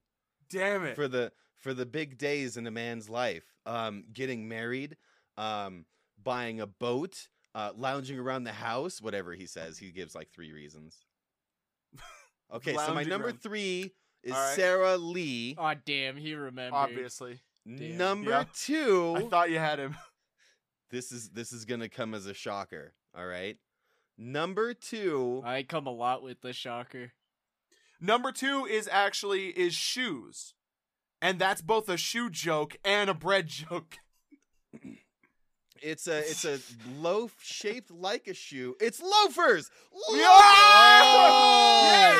[0.49, 0.95] Damn it!
[0.95, 3.43] for the for the big days in a man's life.
[3.65, 4.95] Um, getting married,
[5.37, 5.85] um,
[6.23, 9.77] buying a boat, uh, lounging around the house, whatever he says.
[9.77, 10.99] He gives like three reasons.
[12.51, 13.41] Okay, so my number around.
[13.43, 13.91] three
[14.23, 14.55] is All right.
[14.55, 15.55] Sara Lee.
[15.57, 16.75] oh damn, he remembered.
[16.77, 17.97] Obviously, Damn.
[17.97, 18.43] Number Yeah.
[18.55, 19.15] two.
[19.17, 19.95] I thought you had him.
[20.91, 22.93] This is this is gonna come as a shocker.
[23.17, 23.57] All right.
[24.17, 25.41] Number two.
[25.45, 27.13] I come a lot with the shocker.
[28.01, 30.53] Number two is actually is shoes,
[31.21, 33.97] and that's both a shoe joke and a bread joke.
[35.81, 36.59] It's a it's a
[36.97, 38.75] loaf shaped like a shoe.
[38.81, 39.71] It's loafers.
[40.11, 40.25] Yeah!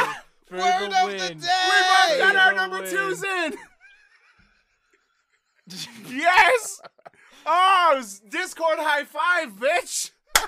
[0.05, 0.15] Loafers!
[0.47, 1.17] For Word the of the win.
[1.17, 1.33] day!
[1.33, 2.37] We both got Hey!
[2.37, 2.89] our number win.
[2.89, 3.53] twos in.
[6.17, 6.81] yes.
[7.45, 10.11] Oh, s- Discord high five, bitch.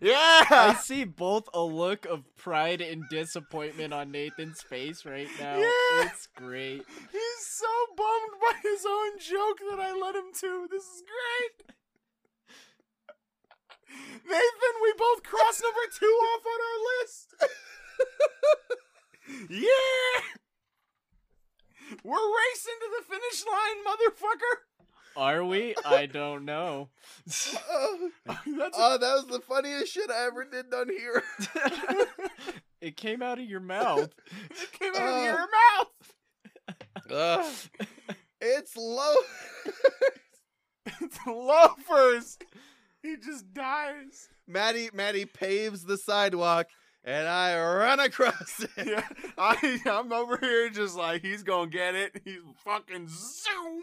[0.00, 0.44] Yeah.
[0.50, 5.58] I see both a look of pride and disappointment on Nathan's face right now.
[5.58, 6.06] Yeah.
[6.06, 6.82] It's great.
[7.12, 7.66] He's so
[7.96, 10.66] bummed by his own joke that I let him to.
[10.70, 11.74] This is great.
[14.24, 17.34] Nathan, we both crossed number two off on our list.
[19.50, 20.20] yeah.
[22.04, 24.56] We're racing to the finish line, motherfucker.
[25.16, 25.74] Are we?
[25.84, 26.88] I don't know.
[27.68, 31.22] Oh, That's oh, that was the funniest shit I ever did on here.
[32.80, 34.10] it came out of your mouth.
[34.50, 35.24] it came out of Oh.
[35.24, 35.48] your
[37.08, 37.48] mouth.
[37.80, 37.86] Ugh.
[38.40, 39.14] it's low.
[40.86, 42.38] It's loafers.
[43.02, 44.28] He just dies.
[44.46, 46.66] Maddie Maddie paves the sidewalk,
[47.04, 48.86] and I run across it.
[48.86, 49.06] Yeah,
[49.38, 52.20] I, I'm over here just like he's gonna get it.
[52.24, 53.82] He's fucking zoom.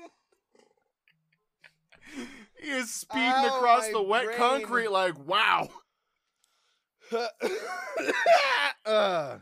[2.60, 4.38] He is speeding Ow, across the wet brain.
[4.38, 5.70] concrete like wow.
[8.86, 9.42] Ugh.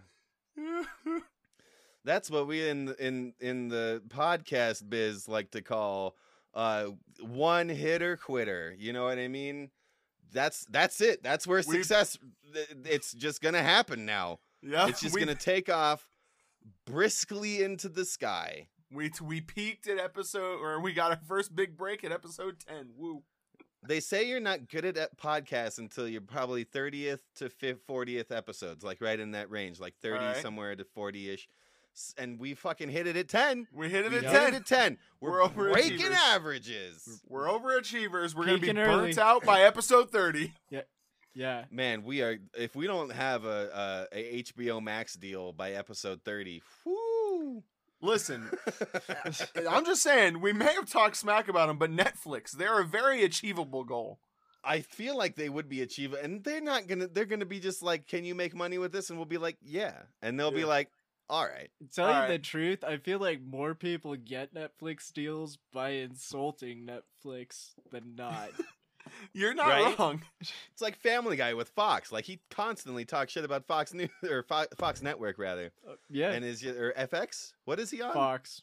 [2.03, 6.15] That's what we in in in the podcast biz like to call
[6.53, 6.87] uh
[7.21, 8.75] one hitter quitter.
[8.77, 9.69] You know what I mean?
[10.35, 11.23] That's that's it.
[11.23, 12.17] That's where success.
[12.83, 14.39] It's just gonna happen now.
[14.61, 16.07] yeah, It's just we, gonna take off
[16.85, 18.67] briskly into the sky.
[18.91, 22.89] we we peaked at episode or we got our first big break at episode ten.
[22.97, 23.23] Woo.
[23.87, 28.83] They say you're not good at podcasts until you're probably 30th to 50, 40th episodes,
[28.83, 30.41] like right in that range, like 30 Alright.
[30.41, 31.47] somewhere to 40 ish.
[32.17, 33.67] And we fucking hit it at 10.
[33.73, 34.53] We hit it We at hit ten.
[34.53, 34.97] it at 10.
[35.21, 35.71] We're, We're overachievers.
[35.73, 37.21] breaking averages.
[37.27, 38.35] We're overachievers.
[38.35, 39.19] We're gonna be burnt early.
[39.19, 40.53] out by episode thirty.
[40.69, 40.81] Yeah.
[41.33, 41.65] Yeah.
[41.69, 42.37] Man, we are.
[42.57, 47.61] If we don't have a, a, a HBO Max deal by episode 30, whoo.
[48.01, 48.49] Listen,
[49.69, 53.23] I'm just saying we may have talked smack about them, but Netflix, they're a very
[53.23, 54.19] achievable goal.
[54.63, 57.07] I feel like they would be achievable, and they're not gonna.
[57.07, 59.57] They're gonna be just like, "Can you make money with this?" And we'll be like,
[59.61, 60.89] "Yeah," and they'll be like,
[61.29, 65.89] "All right." Tell you the truth, I feel like more people get Netflix deals by
[65.91, 68.49] insulting Netflix than not.
[69.33, 69.99] You're not Right?
[69.99, 70.23] wrong.
[70.71, 72.11] It's like Family Guy with Fox.
[72.11, 76.31] Like he constantly talks shit about Fox News or Fo- Fox Network rather, Uh, yeah.
[76.31, 77.53] and is or FX?
[77.65, 78.13] What is he on?
[78.13, 78.61] Fox.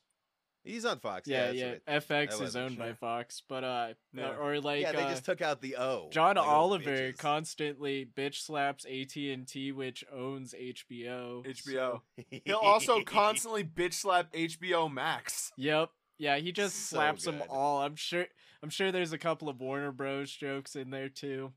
[0.64, 1.26] He's on Fox.
[1.28, 1.70] Yeah, that's yeah.
[1.70, 1.86] right.
[1.86, 2.92] FX is wasn't owned by.
[2.92, 4.36] Fox, but uh, Yeah.
[4.40, 6.08] or like yeah, they uh, just took out the O.
[6.12, 11.44] John like Oliver constantly bitch slaps AT and T, which owns HBO.
[11.44, 11.64] HBO.
[11.64, 12.02] so-
[12.44, 15.52] He'll also constantly bitch slap HBO Max.
[15.56, 15.90] Yep.
[16.18, 17.82] Yeah, he just So slaps them all.
[17.82, 18.26] I'm sure.
[18.62, 20.30] I'm sure there's a couple of Warner Bros.
[20.30, 21.52] jokes in there too.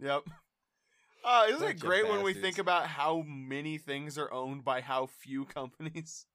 [0.00, 0.22] Yep.
[1.22, 4.80] Uh, isn't Bunch it great when we think about how many things are owned by
[4.80, 6.26] how few companies?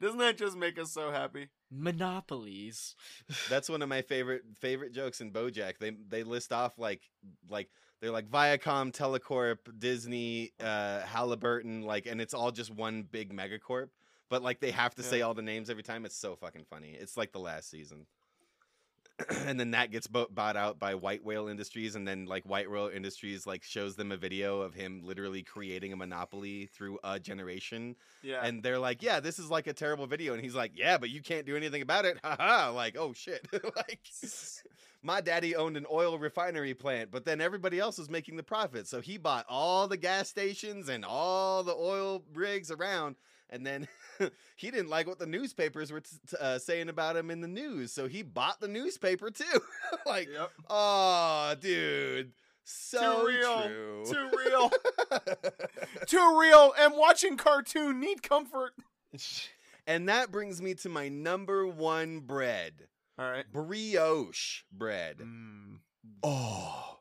[0.00, 1.48] Doesn't that just make us so happy?
[1.70, 2.94] Monopolies.
[3.48, 5.78] That's one of my favorite favorite jokes in BoJack.
[5.78, 7.02] They they list off like
[7.48, 7.70] like
[8.00, 13.88] they're like Viacom, Telecorp, Disney, uh, Halliburton, like, and it's all just one big megacorp.
[14.28, 16.04] But like they have to say all the names every time.
[16.04, 16.96] It's so fucking funny.
[16.98, 18.06] It's like the last season.
[19.46, 22.90] and then that gets bought out by White Whale Industries, and then like White Whale
[22.94, 27.96] Industries like shows them a video of him literally creating a monopoly through a generation
[28.22, 28.44] Yeah.
[28.44, 31.08] and they're like, "Yeah, this is like a terrible video," and he's like, "Yeah, but
[31.10, 32.72] you can't do anything about it." Haha!
[32.72, 33.46] like, oh shit!
[33.76, 34.00] like,
[35.02, 38.86] my daddy owned an oil refinery plant, but then everybody else was making the profit,
[38.86, 43.16] so he bought all the gas stations and all the oil rigs around,
[43.48, 43.88] and then
[44.56, 47.48] he didn't like what the newspapers were t- t- uh, saying about him in the
[47.48, 49.60] news, so he bought the newspaper too.
[50.06, 50.50] like, yep.
[50.70, 52.32] oh, dude,
[52.64, 53.62] so real.
[53.62, 54.04] true.
[54.06, 54.70] Too real.
[56.06, 56.72] Too real.
[56.78, 58.72] And watching cartoon need comfort.
[59.86, 62.88] and that brings me to my number one bread.
[63.18, 63.44] All right.
[63.50, 65.18] brioche bread.
[65.18, 65.78] Mm.
[66.22, 66.98] Oh,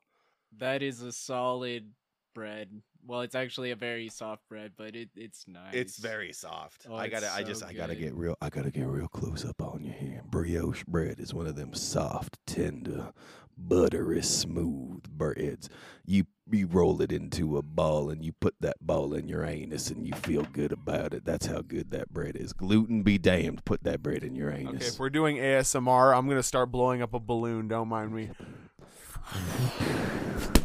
[0.58, 1.92] That is a solid
[2.34, 2.82] bread.
[3.08, 5.74] Well, it's actually a very soft bread, but it it's nice.
[5.74, 6.88] it's very soft.
[6.90, 9.46] Oh, I gotta, I so just, I gotta get real, I gotta get real close
[9.46, 10.22] up on you here.
[10.26, 13.12] Brioche bread is one of them soft, tender,
[13.58, 15.70] buttery, smooth breads.
[16.06, 19.92] You, you roll it into a ball and you put that ball in your anus
[19.92, 21.26] and you feel good about it.
[21.26, 22.54] That's how good that bread is.
[22.54, 23.66] Gluten be damned.
[23.66, 24.76] Put that bread in your anus.
[24.76, 27.68] Okay, if we're doing ASMR, I'm gonna start blowing up a balloon.
[27.68, 28.32] Don't mind me.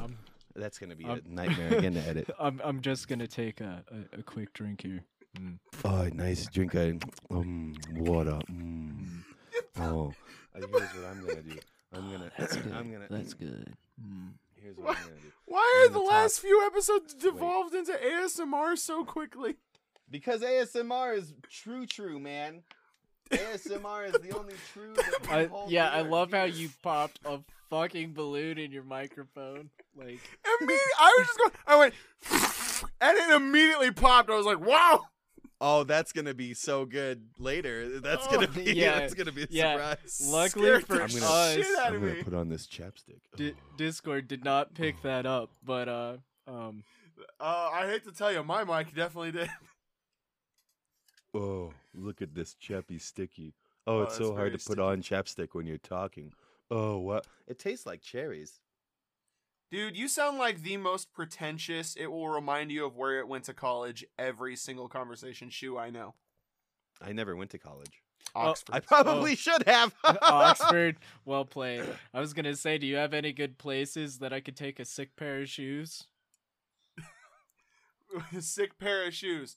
[0.55, 2.31] I'm, That's gonna be Um, a nightmare again to edit.
[2.39, 3.85] I'm I'm just gonna take a,
[4.15, 5.05] a, a quick drink here.
[5.85, 8.39] Oh, nice drink of um, water.
[8.51, 9.07] Mm.
[9.79, 10.13] Oh,
[10.55, 11.59] Uh, here's what I'm gonna do.
[11.93, 12.31] I'm gonna.
[12.77, 13.07] I'm gonna.
[13.11, 13.73] That's good.
[14.57, 15.33] Here's what I'm gonna do.
[15.47, 19.57] Why I'm are the gonna last talk- few episodes devolved into ASMR so quickly?
[20.11, 22.63] Because ASMR is true, true, man.
[23.31, 24.95] ASMR is the only true.
[25.31, 27.41] I, yeah, I love how you popped a
[27.71, 29.71] fucking balloon in your microphone.
[29.97, 31.53] Like, I mean, I was just going.
[31.67, 31.95] I went,
[33.01, 34.29] and it immediately popped.
[34.31, 35.05] I was like, "Wow!"
[35.63, 38.01] Oh, that's gonna be so good later.
[38.01, 38.73] That's gonna Oh, be.
[38.75, 39.73] yeah, that's gonna be a yeah.
[39.73, 40.23] surprise.
[40.27, 42.23] Luckily Scared for I'm gonna- us, I'm gonna me.
[42.23, 43.21] put on this chapstick.
[43.37, 43.75] Di- Oh.
[43.77, 46.17] Discord did not pick that up, but uh,
[46.47, 46.83] um,
[47.39, 49.51] Uh, I hate to tell you, my mic definitely did.
[51.33, 53.55] Oh, look at this chappy sticky.
[53.87, 56.33] Oh, Oh, it's so hard to put on chapstick when you're talking.
[56.71, 57.27] Oh, what?
[57.47, 58.61] It tastes like cherries.
[59.71, 61.95] Dude, you sound like the most pretentious.
[61.97, 64.05] It will remind you of where it went to college.
[64.19, 66.15] Every single conversation shoe I know.
[67.01, 68.03] I never went to college.
[68.35, 68.75] Oh, Oxford.
[68.75, 69.95] I probably should have.
[70.05, 71.85] Oxford, well played.
[72.13, 74.85] I was gonna say, do you have any good places that I could take a
[74.85, 76.05] sick pair of shoes?
[78.41, 79.57] sick pair of shoes.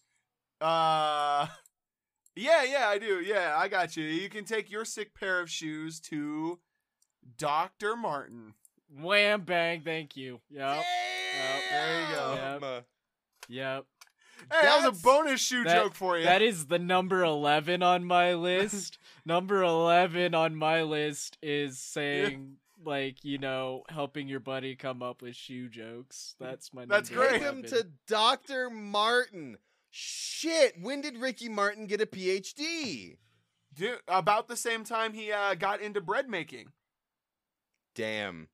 [0.62, 1.48] Uh
[2.36, 3.20] Yeah, yeah, I do.
[3.20, 4.04] Yeah, I got you.
[4.06, 6.60] You can take your sick pair of shoes to
[7.38, 7.96] Dr.
[7.96, 8.54] Martin.
[8.96, 10.40] Wham bang, thank you.
[10.52, 10.84] Yep,
[11.72, 12.58] There you go.
[12.60, 12.84] Damn.
[13.50, 13.86] yep.
[14.52, 16.26] Hey, that was a bonus shoe that- joke for you.
[16.26, 18.98] That is the number eleven on my list.
[19.26, 25.22] number eleven on my list is saying like you know helping your buddy come up
[25.22, 26.36] with shoe jokes.
[26.40, 26.86] That's my.
[26.86, 27.42] That's number great.
[27.42, 28.70] Take him to Dr.
[28.70, 29.58] Martin.
[29.90, 33.18] Shit, when did Ricky Martin get a PhD?
[33.74, 36.68] Dude, about the same time he uh, got into bread making.
[37.96, 38.48] Damn.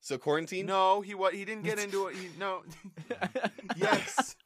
[0.00, 0.66] So quarantine?
[0.66, 2.16] No, he what he didn't get into it.
[2.16, 2.62] He, no,
[3.76, 4.36] yes.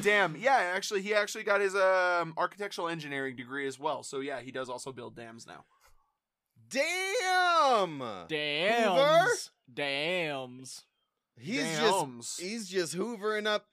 [0.00, 0.36] Damn.
[0.36, 4.02] Yeah, actually, he actually got his um, architectural engineering degree as well.
[4.02, 5.64] So yeah, he does also build dams now.
[6.70, 8.26] Damn.
[8.28, 9.50] Dams.
[9.72, 10.84] Dams.
[11.38, 12.36] He's Dams.
[12.36, 13.66] just he's just hoovering up.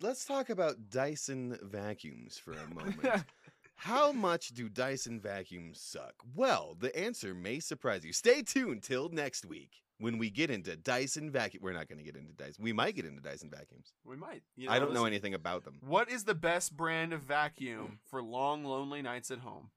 [0.00, 3.24] Let's talk about Dyson vacuums for a moment.
[3.82, 6.14] How much do Dyson vacuums suck?
[6.36, 8.12] Well, the answer may surprise you.
[8.12, 11.64] Stay tuned till next week when we get into Dyson vacuum.
[11.64, 12.62] We're not going to get into Dyson.
[12.62, 13.92] We might get into Dyson vacuums.
[14.04, 14.44] We might.
[14.54, 15.78] You I don't know anything about them.
[15.80, 18.08] What is the best brand of vacuum mm.
[18.08, 19.70] for long, lonely nights at home?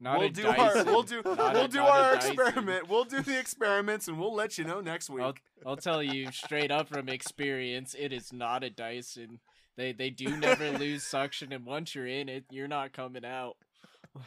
[0.00, 2.32] Not we'll a do our we'll do Not we'll a- do not a our Dyson.
[2.32, 2.88] experiment.
[2.88, 5.22] We'll do the experiments and we'll let you know next week.
[5.22, 5.34] I'll
[5.66, 9.40] I'll tell you straight up from experience, it is not a Dyson.
[9.76, 13.56] They they do never lose suction, and once you're in it, you're not coming out.
[14.16, 14.24] Like,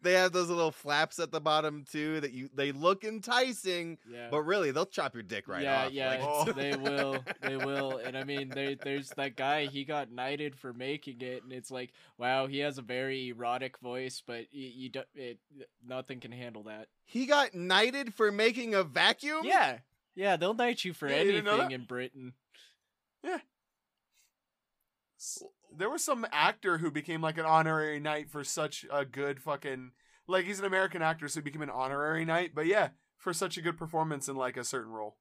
[0.00, 4.28] They have those little flaps at the bottom too that you they look enticing, yeah.
[4.30, 5.90] but really they'll chop your dick right yeah, off.
[5.92, 6.52] yeah, like- Oh.
[6.52, 9.66] they will, they will, and I mean, there, there's that guy.
[9.66, 13.78] He got knighted for making it, and it's like, wow, he has a very erotic
[13.80, 15.38] voice, but you, you don't, it,
[15.84, 16.86] nothing can handle that.
[17.04, 19.40] He got knighted for making a vacuum?
[19.42, 19.78] Yeah,
[20.14, 21.72] yeah, they'll knight you for Yeah, you anything that?
[21.72, 22.34] in Britain.
[23.24, 23.40] S-
[25.76, 29.92] There was some actor who became like an honorary knight for such a good fucking
[30.26, 32.52] like he's an American actor, so he became an honorary knight.
[32.54, 35.16] But yeah, for such a good performance in like a certain role.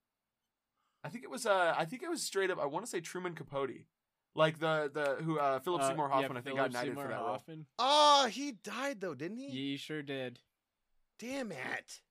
[1.03, 3.01] I think it was uh I think it was straight up I want to say
[3.01, 3.85] Truman Capote.
[4.35, 6.91] Like the the who uh Philip Uh, Seymour yeah, Hoffman I think got Philip knighted
[6.91, 7.27] Seymour for that role.
[7.29, 7.65] Hoffman.
[7.79, 9.49] Oh, he died though, didn't he?
[9.49, 10.39] He sure did.
[11.19, 12.01] Damn it.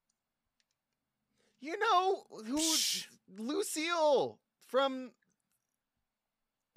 [1.60, 3.06] You know who Psh.
[3.38, 4.38] Lucille
[4.68, 5.12] from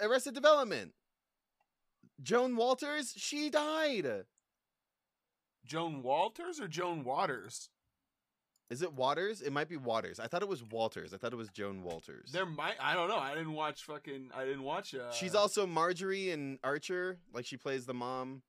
[0.00, 0.92] Arrested Development.
[2.22, 4.24] Joan Walters, she died.
[5.64, 7.68] Joan Walters or Joan Waters?
[8.70, 9.42] Is it Waters?
[9.42, 10.18] It might be Waters.
[10.18, 11.14] I thought it was Walters.
[11.14, 12.30] I thought it was Joan Walters.
[12.32, 13.18] There might I don't know.
[13.18, 17.56] I didn't watch fucking I didn't watch uh She's also Marjorie in Archer, like she
[17.56, 18.42] plays the mom.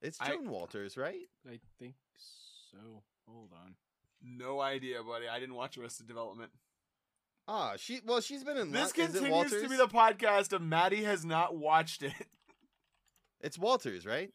[0.00, 1.28] It's I- Joan Walters, right?
[1.48, 1.94] I think
[2.70, 3.02] so.
[3.28, 3.74] Hold on.
[4.22, 5.28] no idea, buddy.
[5.28, 6.50] I didn't watch Arrested Development.
[7.50, 8.70] Ah, she well, she's been in.
[8.72, 12.12] This lo- is it continues to be the podcast of Maddie has not watched it.
[13.40, 14.30] It's Walters, right?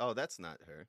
[0.00, 0.88] Oh, that's not her.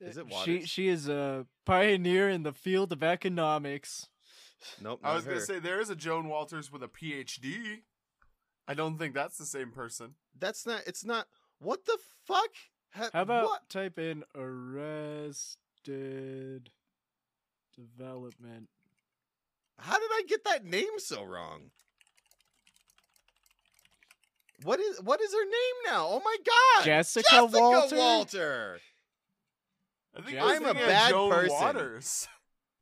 [0.00, 0.62] Is it Walters?
[0.62, 4.08] She she is a pioneer in the field of economics.
[4.80, 7.82] Nope, I not was gonna say there is a Joan Walters with a PhD.
[8.66, 10.14] I don't think that's the same person.
[10.38, 10.82] That's not.
[10.86, 11.26] It's not.
[11.58, 12.48] What the fuck?
[12.94, 13.68] Ha- How about what?
[13.68, 15.50] type in arrested
[17.76, 18.68] development?
[19.80, 21.70] How did I get that name so wrong?
[24.62, 26.06] What is what is her name now?
[26.08, 26.84] Oh my god!
[26.84, 27.96] Jessica Walter?
[27.96, 28.80] Walter.
[30.14, 31.56] I think Jessica- I was I'm a bad Joan person.
[31.56, 32.28] Waters.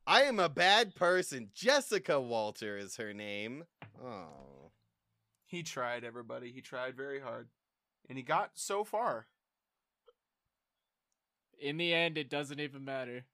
[0.05, 1.49] I am a bad person.
[1.53, 3.63] Jessica Walter is her name.
[4.03, 4.71] Oh.
[5.45, 6.51] He tried, everybody.
[6.51, 7.47] He tried very hard,
[8.07, 9.27] and he got so far.
[11.59, 13.25] In the end, it doesn't even matter.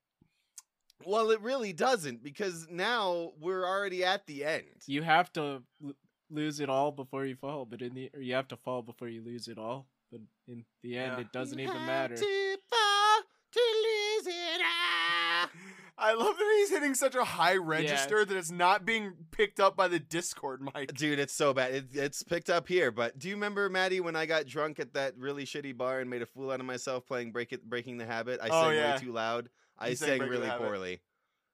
[1.03, 4.63] Well, it really doesn't because now we're already at the end.
[4.87, 5.93] You have to l-
[6.29, 9.07] lose it all before you fall, but in the or you have to fall before
[9.09, 9.87] you lose it all.
[10.11, 11.19] But in the end, Yeah.
[11.21, 12.15] it doesn't You even have matter.
[12.15, 13.21] to fall
[13.51, 15.49] to lose it all.
[15.97, 19.77] I love that he's hitting such a high register that it's not being picked up
[19.77, 20.93] by the Discord mic.
[20.93, 21.73] Dude, it's so bad.
[21.73, 22.91] It, it's picked up here.
[22.91, 26.09] But do you remember, Maddie, when I got drunk at that really shitty bar and
[26.09, 28.39] made a fool out of myself playing Break It, Breaking the Habit?
[28.43, 28.93] I Oh, sang yeah.
[28.95, 29.49] way too loud.
[29.77, 31.01] I You sang sang really poorly.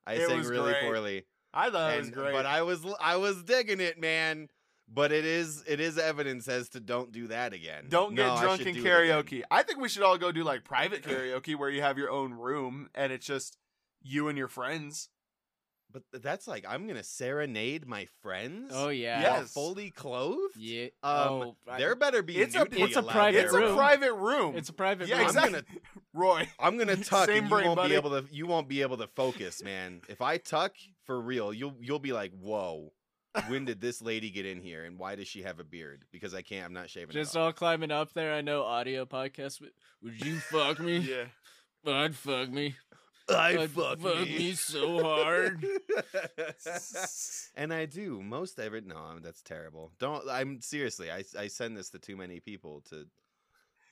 [0.06, 0.84] I It sang really great.
[0.84, 1.26] poorly.
[1.54, 2.34] I thought it was great.
[2.34, 4.50] But I was I was digging it, man.
[4.94, 7.86] But it is it is evidence as to don't do that again.
[7.90, 9.24] Don't get No, drunk in do it again.
[9.24, 9.42] karaoke.
[9.50, 12.34] I think we should all go do like private karaoke where you have your own
[12.34, 13.58] room and it's just
[14.02, 15.10] you and your friends.
[15.94, 18.72] But that's like I'm gonna serenade my friends.
[18.74, 19.22] Oh yeah.
[19.30, 19.54] while Yes.
[19.54, 20.56] fully clothed.
[20.58, 20.86] Yeah.
[21.04, 23.74] Um, oh, I- there better be It's a- nudity it's a private there, It's room.
[23.74, 24.56] a private room.
[24.56, 25.10] It's a private room.
[25.10, 25.26] yeah, room.
[25.28, 25.62] exactly.
[26.14, 26.48] Roy.
[26.60, 27.90] I'm gonna tuck, Same and brain, you won't buddy.
[27.90, 28.26] be able to.
[28.32, 30.02] You won't be able to focus, man.
[30.10, 30.74] If I tuck
[31.06, 32.92] for real, you'll you'll be like, "Whoa,
[33.48, 36.04] when did this lady get in here, and why does she have a beard?
[36.12, 36.66] Because I can't.
[36.66, 37.12] I'm not shaving.
[37.12, 38.34] Just it all climbing up there.
[38.34, 39.62] I know audio podcast.
[40.04, 40.98] Would you fuck me?
[40.98, 41.26] Yeah.
[41.86, 42.76] I'd fuck me.
[43.36, 44.38] I I'd fuck, fuck me.
[44.38, 45.66] me so hard.
[47.56, 48.82] and I do most every.
[48.82, 49.92] No, that's terrible.
[50.00, 50.28] Don't.
[50.30, 51.12] I'm seriously.
[51.12, 52.82] I I send this to too many people.
[52.90, 53.06] To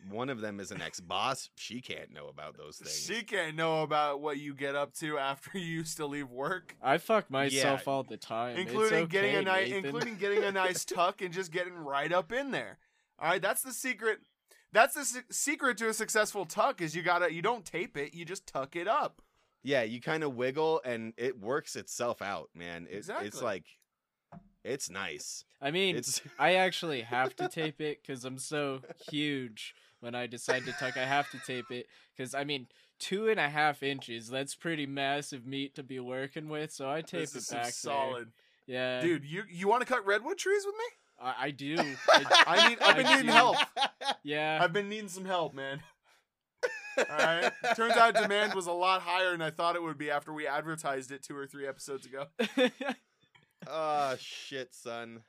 [0.10, 1.50] one of them is an ex boss.
[1.56, 2.98] She can't know about those things.
[3.06, 6.76] She can't know about what you get up to after you used to leave work.
[6.82, 7.92] I fuck myself Yeah.
[7.92, 8.58] all the time.
[8.58, 12.32] It's including getting a nice including getting a nice tuck and just getting right up
[12.32, 12.78] in there.
[13.20, 14.20] All right, that's the secret.
[14.72, 18.14] That's the se- secret to a successful tuck is you gotta you don't tape it,
[18.14, 19.22] you just tuck it up.
[19.64, 22.88] Yeah, you kind of wiggle and it works itself out, man.
[22.90, 23.66] It, It's like,
[24.64, 25.44] it's nice.
[25.62, 29.74] I mean, It's I actually have to tape it because I'm so huge.
[30.02, 32.68] When I decide to tuck, I have to tape it because I mean,
[33.00, 34.30] two and a half inches.
[34.30, 36.72] That's pretty massive meat to be working with.
[36.72, 38.28] So I tape This is it some back solid.
[38.68, 38.76] there.
[38.76, 40.84] Yeah, Dude, you you want to cut redwood trees with me?
[41.22, 41.76] I, I do.
[42.10, 43.32] I, I need I've been I needing do.
[43.34, 43.58] help.
[44.24, 45.82] yeah, I've been needing some help, man.
[47.10, 47.52] All right.
[47.76, 50.48] Turns out demand was a lot higher than I thought it would be after we
[50.48, 52.26] advertised it two or three episodes ago.
[53.68, 55.24] oh shit, son.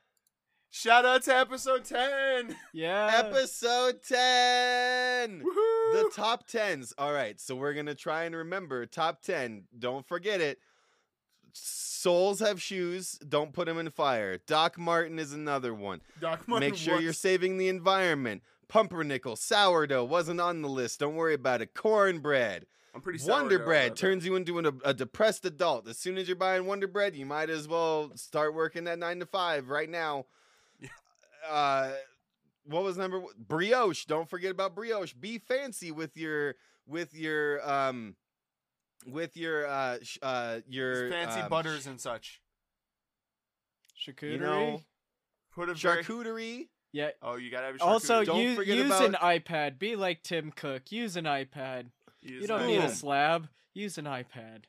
[0.72, 2.54] Shout out to episode 10.
[2.72, 3.10] yeah.
[3.24, 5.40] Episode ten.
[5.40, 5.92] Woohoo!
[5.92, 6.94] The top tens.
[6.96, 9.64] All right, so we're gonna try and remember top ten.
[9.76, 10.58] Don't forget it.
[11.52, 13.18] Souls have shoes.
[13.28, 14.38] Don't put them in fire.
[14.46, 16.00] Doc Martin is another one.
[16.20, 18.42] Doc Martin Make sure you're saving the environment.
[18.70, 21.00] Pumpernickel, sourdough wasn't on the list.
[21.00, 21.74] Don't worry about it.
[21.74, 22.66] Cornbread.
[22.94, 25.86] I'm pretty Wonder sourdough Bread turns you into an, a depressed adult.
[25.88, 29.20] As soon as you're buying Wonder Bread, you might as well start working that nine
[29.20, 30.26] to five right now.
[31.48, 31.90] Uh,
[32.64, 33.32] what was number one?
[33.38, 34.04] brioche?
[34.04, 35.14] Don't forget about brioche.
[35.14, 36.54] Be fancy with your
[36.86, 38.14] with your um
[39.06, 42.40] with your uh sh- uh your fancy um, butters and such.
[43.98, 44.32] Charcuterie.
[44.32, 44.82] You know,
[45.54, 46.68] Put a very- charcuterie.
[46.92, 47.10] Yeah.
[47.22, 48.24] Oh, you gotta have your Also.
[48.24, 49.78] Don't use, forget use an iPad.
[49.78, 50.90] Be like Tim Cook.
[50.90, 51.86] Use an iPad.
[52.20, 52.66] Use You don't that.
[52.68, 53.48] need a slab.
[53.74, 54.64] Use an iPad.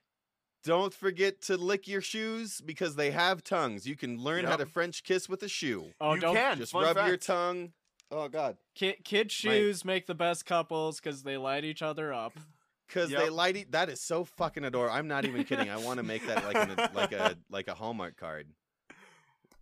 [0.64, 3.88] Don't forget to lick your shoes because they have tongues.
[3.88, 5.88] You can learn how to French kiss with a shoe.
[6.00, 6.58] Oh, you don't can.
[6.58, 7.72] Just Fun rub your tongue.
[8.12, 8.58] Oh God.
[8.76, 12.34] Kid, kid shoes make the best couples because they light each other up.
[12.88, 13.72] Because they light it.
[13.72, 14.94] That is so fucking adorable.
[14.94, 15.70] I'm not even kidding.
[15.70, 18.48] I want to make that like an, like a like a Hallmark card.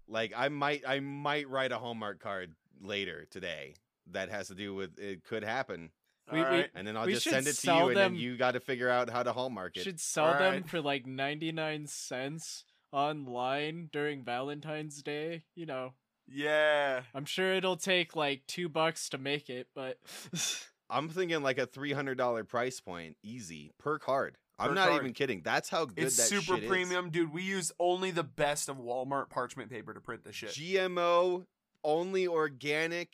[0.10, 3.76] Like I might I might write a Hallmark card later today
[4.12, 5.92] that has to do with it could happen,
[6.32, 6.70] We, All we right.
[6.74, 8.60] and then I'll We just send it to sell you, and then you got to
[8.60, 9.84] figure out how to Hallmark it.
[9.84, 10.70] should sell them Alright.
[10.70, 15.44] for like 99 cents online during Valentine's Day.
[15.56, 15.94] You know,
[16.28, 17.04] Yeah.
[17.14, 20.00] I'm sure it'll take like two bucks to make it, but
[20.90, 24.38] I'm thinking like a three hundred dollar price point, easy per card.
[24.60, 25.02] I'm not card.
[25.02, 25.42] even kidding.
[25.44, 26.70] That's how good It's that super shit is.
[26.70, 27.34] premium, dude.
[27.34, 30.50] We use only the best of Walmart parchment paper to print the shit.
[30.52, 31.46] GMO,
[31.84, 33.10] only organic,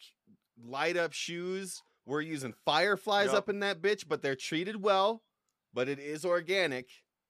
[0.64, 1.84] light up shoes.
[2.06, 3.36] We're using fireflies Yup.
[3.36, 5.24] up in that bitch, but they're treated well.
[5.74, 6.88] But it is organic.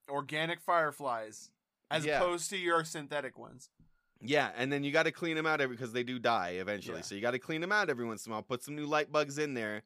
[0.09, 1.49] Organic fireflies,
[1.89, 2.17] as Yeah.
[2.21, 3.69] opposed to your synthetic ones.
[4.21, 6.97] Yeah, and then you got to clean them out every because they do die eventually.
[6.97, 7.03] Yeah.
[7.03, 8.43] So you got to clean them out every once in a while.
[8.43, 9.83] Put some new light bugs in there.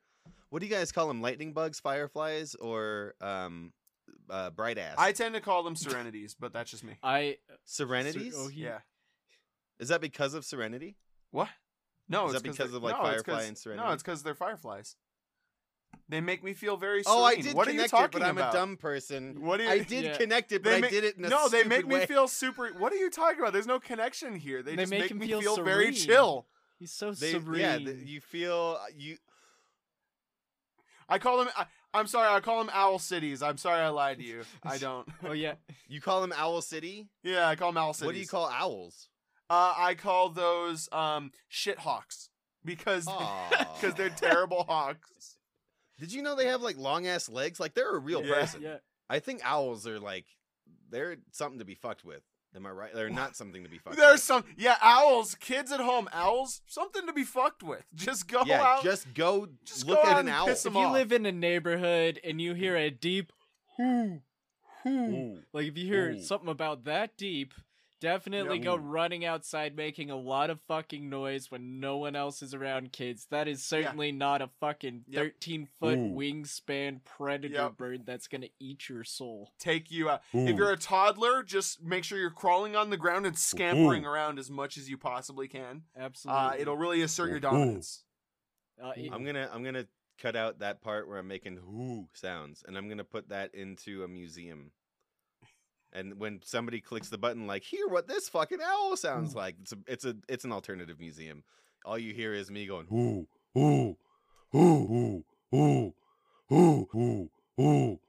[0.49, 1.21] What do you guys call them?
[1.21, 3.71] Lightning bugs, fireflies, or um,
[4.29, 4.95] uh, bright ass?
[4.97, 6.93] I tend to call them serenities, but that's just me.
[7.03, 8.33] I Serenities.
[8.37, 8.79] Oh, he- Yeah.
[9.79, 10.97] Is that because of Serenity?
[11.31, 11.47] What?
[12.09, 13.87] No, Is it's that 'cause because of, like, no, it's Firefly 'cause- and Serenity?
[13.87, 14.95] No, it's because they're fireflies.
[16.07, 17.17] They make me feel very serene.
[17.19, 18.53] Oh, I did what are connect you talking it, but I'm about?
[18.53, 19.41] a dumb person.
[19.41, 19.69] What do you?
[19.69, 20.17] I did Yeah.
[20.17, 22.27] connect it, but They I did it in a no, they make stupid me feel
[22.27, 22.69] super.
[22.73, 23.53] What are you talking about?
[23.53, 24.61] There's no connection here.
[24.63, 26.47] They, They just make make, me feel feel, very chill.
[26.77, 27.59] he's so They, serene.
[27.61, 29.17] yeah, th- you feel uh, you.
[31.07, 31.49] I call them.
[31.55, 32.29] I, I'm sorry.
[32.29, 33.41] I call them owl cities.
[33.41, 33.81] I'm sorry.
[33.81, 34.41] I lied to you.
[34.63, 35.07] I don't.
[35.23, 35.55] Oh yeah,
[35.87, 37.07] You call them Owl City?
[37.23, 38.05] Yeah, I call them owl cities.
[38.05, 39.09] What do you call owls?
[39.49, 42.29] Uh, I call those um shit hawks
[42.63, 43.05] because
[43.81, 45.37] because they're terrible hawks.
[45.99, 47.59] Did you know they have like long ass legs?
[47.59, 48.33] Like they're a real Yeah.
[48.35, 48.61] person.
[48.61, 48.77] yeah.
[49.09, 50.25] I think owls are like
[50.91, 52.21] they're something to be fucked with.
[52.55, 52.93] Am I right?
[52.93, 54.21] They're not something to be fucked There's with.
[54.21, 55.35] some yeah owls.
[55.35, 56.61] Kids at home, owls.
[56.65, 57.85] Something to be fucked with.
[57.95, 58.83] Just go yeah, out.
[58.83, 60.49] just go just look go at an owl.
[60.49, 60.93] If you off.
[60.93, 63.31] live in a neighborhood and you hear a deep
[63.77, 64.21] whoo,
[64.83, 65.39] whoo, Ooh.
[65.53, 66.21] like if you hear Ooh.
[66.21, 67.53] something about that deep,
[67.99, 68.63] definitely Yeah.
[68.63, 68.79] go Ooh.
[68.79, 73.25] running outside making a lot of fucking noise when no one else is around kids.
[73.29, 75.23] That is certainly not a fucking Yep.
[75.23, 76.11] 13 foot Ooh.
[76.15, 77.77] wingspan predator Yep.
[77.77, 79.51] bird that's going to eat your soul.
[79.59, 80.21] take you out.
[80.33, 80.47] Ooh.
[80.47, 84.39] If you're a toddler, just make sure you're crawling on the ground and scampering around
[84.39, 85.83] as much as you possibly can.
[85.97, 86.41] Absolutely.
[86.41, 88.03] Uh, it'll really assert your dominance.
[88.81, 89.87] Uh, it- I'm gonna I'm gonna
[90.17, 94.03] cut out that part where I'm making whoo sounds, and I'm gonna put that into
[94.03, 94.71] a museum.
[95.91, 99.37] And when somebody clicks the button, like, hear what this fucking owl sounds mm.
[99.37, 99.55] like.
[99.61, 101.43] It's a it's a it's an alternative museum.
[101.85, 103.97] All you hear is me going whoo whoo
[104.51, 105.93] whoo whoo
[106.49, 107.99] whoo whoo whoo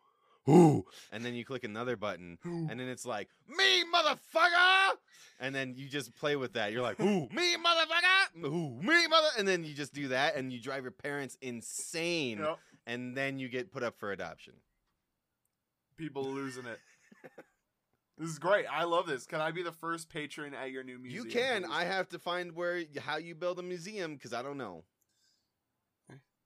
[0.46, 4.96] whoo, and then you click another button, and then it's like me motherfucker,
[5.38, 6.72] and then you just play with that.
[6.72, 10.52] You're like who me motherfucker, who me mother, and then you just do that, and
[10.52, 12.58] you drive your parents insane, Yep.
[12.86, 14.54] and then you get put up for adoption.
[15.96, 16.80] People losing it.
[18.20, 18.66] this is great.
[18.70, 19.24] I love this.
[19.24, 21.24] Can I be the first patron at your new museum?
[21.24, 21.62] you can.
[21.62, 21.70] please?
[21.72, 24.84] I have to find where how you build a museum because I don't know.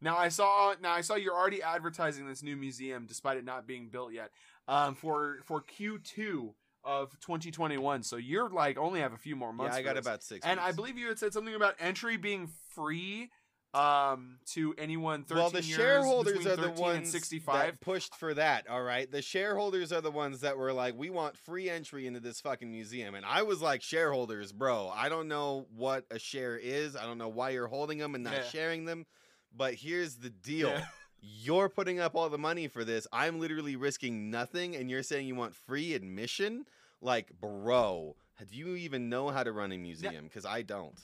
[0.01, 0.75] Now I saw.
[0.81, 4.31] Now I saw you're already advertising this new museum, despite it not being built yet.
[4.69, 6.55] Um, for for Q2
[6.85, 8.03] of 2021.
[8.03, 9.75] So you're like only have a few more months.
[9.75, 10.07] yeah, I got this.
[10.07, 10.47] about six.
[10.47, 13.31] And I believe you had said something about entry being free
[13.75, 17.81] um to anyone 13 well, the years shareholders are the 13 and ones 65 that
[17.81, 18.69] pushed for that.
[18.69, 22.21] All right, the shareholders are the ones that were like, "We want free entry into
[22.21, 26.57] this fucking museum," and I was like, "Shareholders, bro, I don't know what a share
[26.57, 26.95] is.
[26.97, 28.43] I don't know why you're holding them and not Yeah.
[28.45, 29.07] sharing them,
[29.55, 30.87] but here's the deal." Yeah.
[31.27, 33.07] You're putting up all the money for this.
[33.11, 36.67] I'm literally risking nothing, and you're saying you want free admission?
[37.01, 38.15] Like, bro,
[38.47, 40.27] do you even know how to run a museum?
[40.27, 41.01] Because I don't.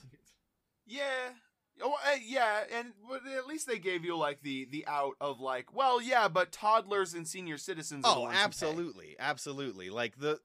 [0.85, 1.31] Yeah.
[1.83, 5.39] Oh, uh, yeah, and but at least they gave you like the the out of
[5.39, 8.03] like, well, yeah, but toddlers and senior citizens.
[8.07, 8.43] Oh, ones who pay.
[8.43, 9.89] absolutely, absolutely.
[9.89, 10.39] Like the,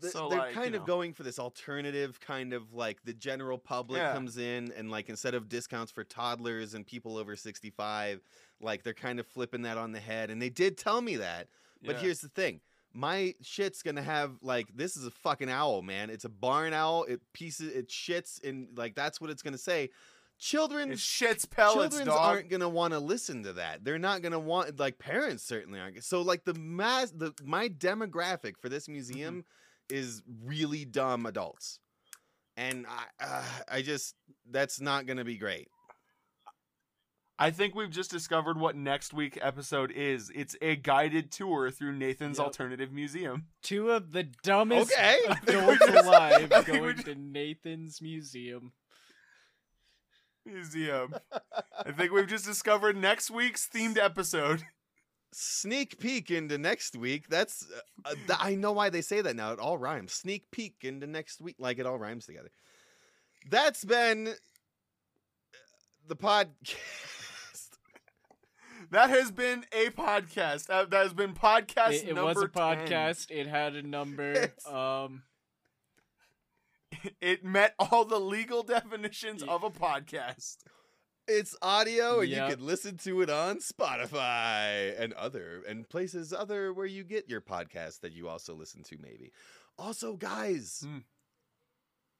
[0.00, 0.86] the So, they're like, kind of know.
[0.86, 4.12] going for this alternative kind of like the general public Yeah.
[4.12, 8.20] comes in and like instead of discounts for toddlers and people over 65,
[8.60, 11.48] like they're kind of flipping that on the head and they did tell me that.
[11.84, 12.02] But Yeah.
[12.02, 12.60] here's the thing.
[12.92, 16.10] My shit's gonna have like this is a fucking owl, man.
[16.10, 17.04] It's a barn owl.
[17.04, 19.90] It pieces it shits and like that's what it's gonna say.
[20.40, 23.84] Children it shits pellets, children aren't gonna want to listen to that.
[23.84, 26.02] They're not gonna want like parents certainly aren't.
[26.02, 29.44] So like the mass the my demographic for this museum
[29.90, 29.96] Mm-hmm.
[29.98, 31.78] is really dumb adults,
[32.56, 34.14] and I uh, I just
[34.50, 35.68] that's not gonna be great.
[37.38, 40.30] I think we've just discovered what next week episode is.
[40.34, 42.46] It's a guided tour through Nathan's Yep.
[42.46, 43.46] alternative museum.
[43.62, 45.18] Two of the dumbest Okay.
[45.26, 48.72] adults alive I think we going just- to Nathan's museum.
[50.46, 51.14] Museum.
[51.84, 54.62] I think we've just discovered next week's themed episode.
[55.32, 57.28] Sneak peek into next week.
[57.28, 57.64] That's
[58.04, 59.52] uh, uh, th- I know why they say that now.
[59.52, 60.12] It all rhymes.
[60.12, 62.50] Sneak peek into next week, like it all rhymes together.
[63.48, 64.32] That's been uh,
[66.08, 66.74] the podcast.
[68.92, 70.66] That has been a podcast.
[70.66, 72.88] That, that has been podcast It, it number was a 10.
[72.88, 73.30] podcast.
[73.30, 74.32] It had a number.
[74.32, 75.22] It's- Um,
[77.20, 80.56] It met all the legal definitions of a podcast.
[81.28, 82.50] It's audio, and Yep.
[82.50, 87.28] you can listen to it on Spotify and other and places other where you get
[87.28, 88.98] your podcast that you also listen to.
[89.00, 89.30] Maybe.
[89.78, 90.98] Also, guys, Hmm.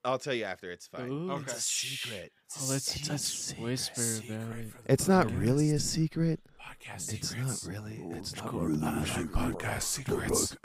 [0.05, 0.71] I'll tell you after.
[0.71, 1.11] It's fine.
[1.11, 1.33] Ooh.
[1.33, 1.43] Okay.
[1.43, 2.33] It's a secret.
[2.59, 4.69] oh, let's let's whisper about it.
[4.87, 6.41] It's not really a secret.
[6.59, 7.97] Podcast It's not really.
[8.17, 9.33] It's not really I a like secret.
[9.33, 10.57] podcast secrets.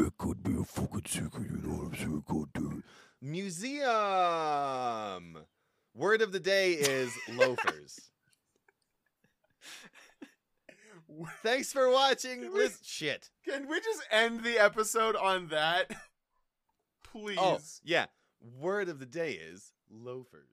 [0.00, 2.24] It could be a fucking secret, you know what I'm saying?
[2.26, 2.82] Could do.
[3.22, 3.86] Museum.
[5.94, 7.98] Word of the day is loafers.
[11.42, 12.42] Thanks for watching.
[12.42, 13.30] Can we- Shit.
[13.44, 15.90] Can we just end the episode on that?
[17.12, 17.38] Please.
[17.40, 18.06] Oh, yeah.
[18.58, 20.49] Word of the day is loafers.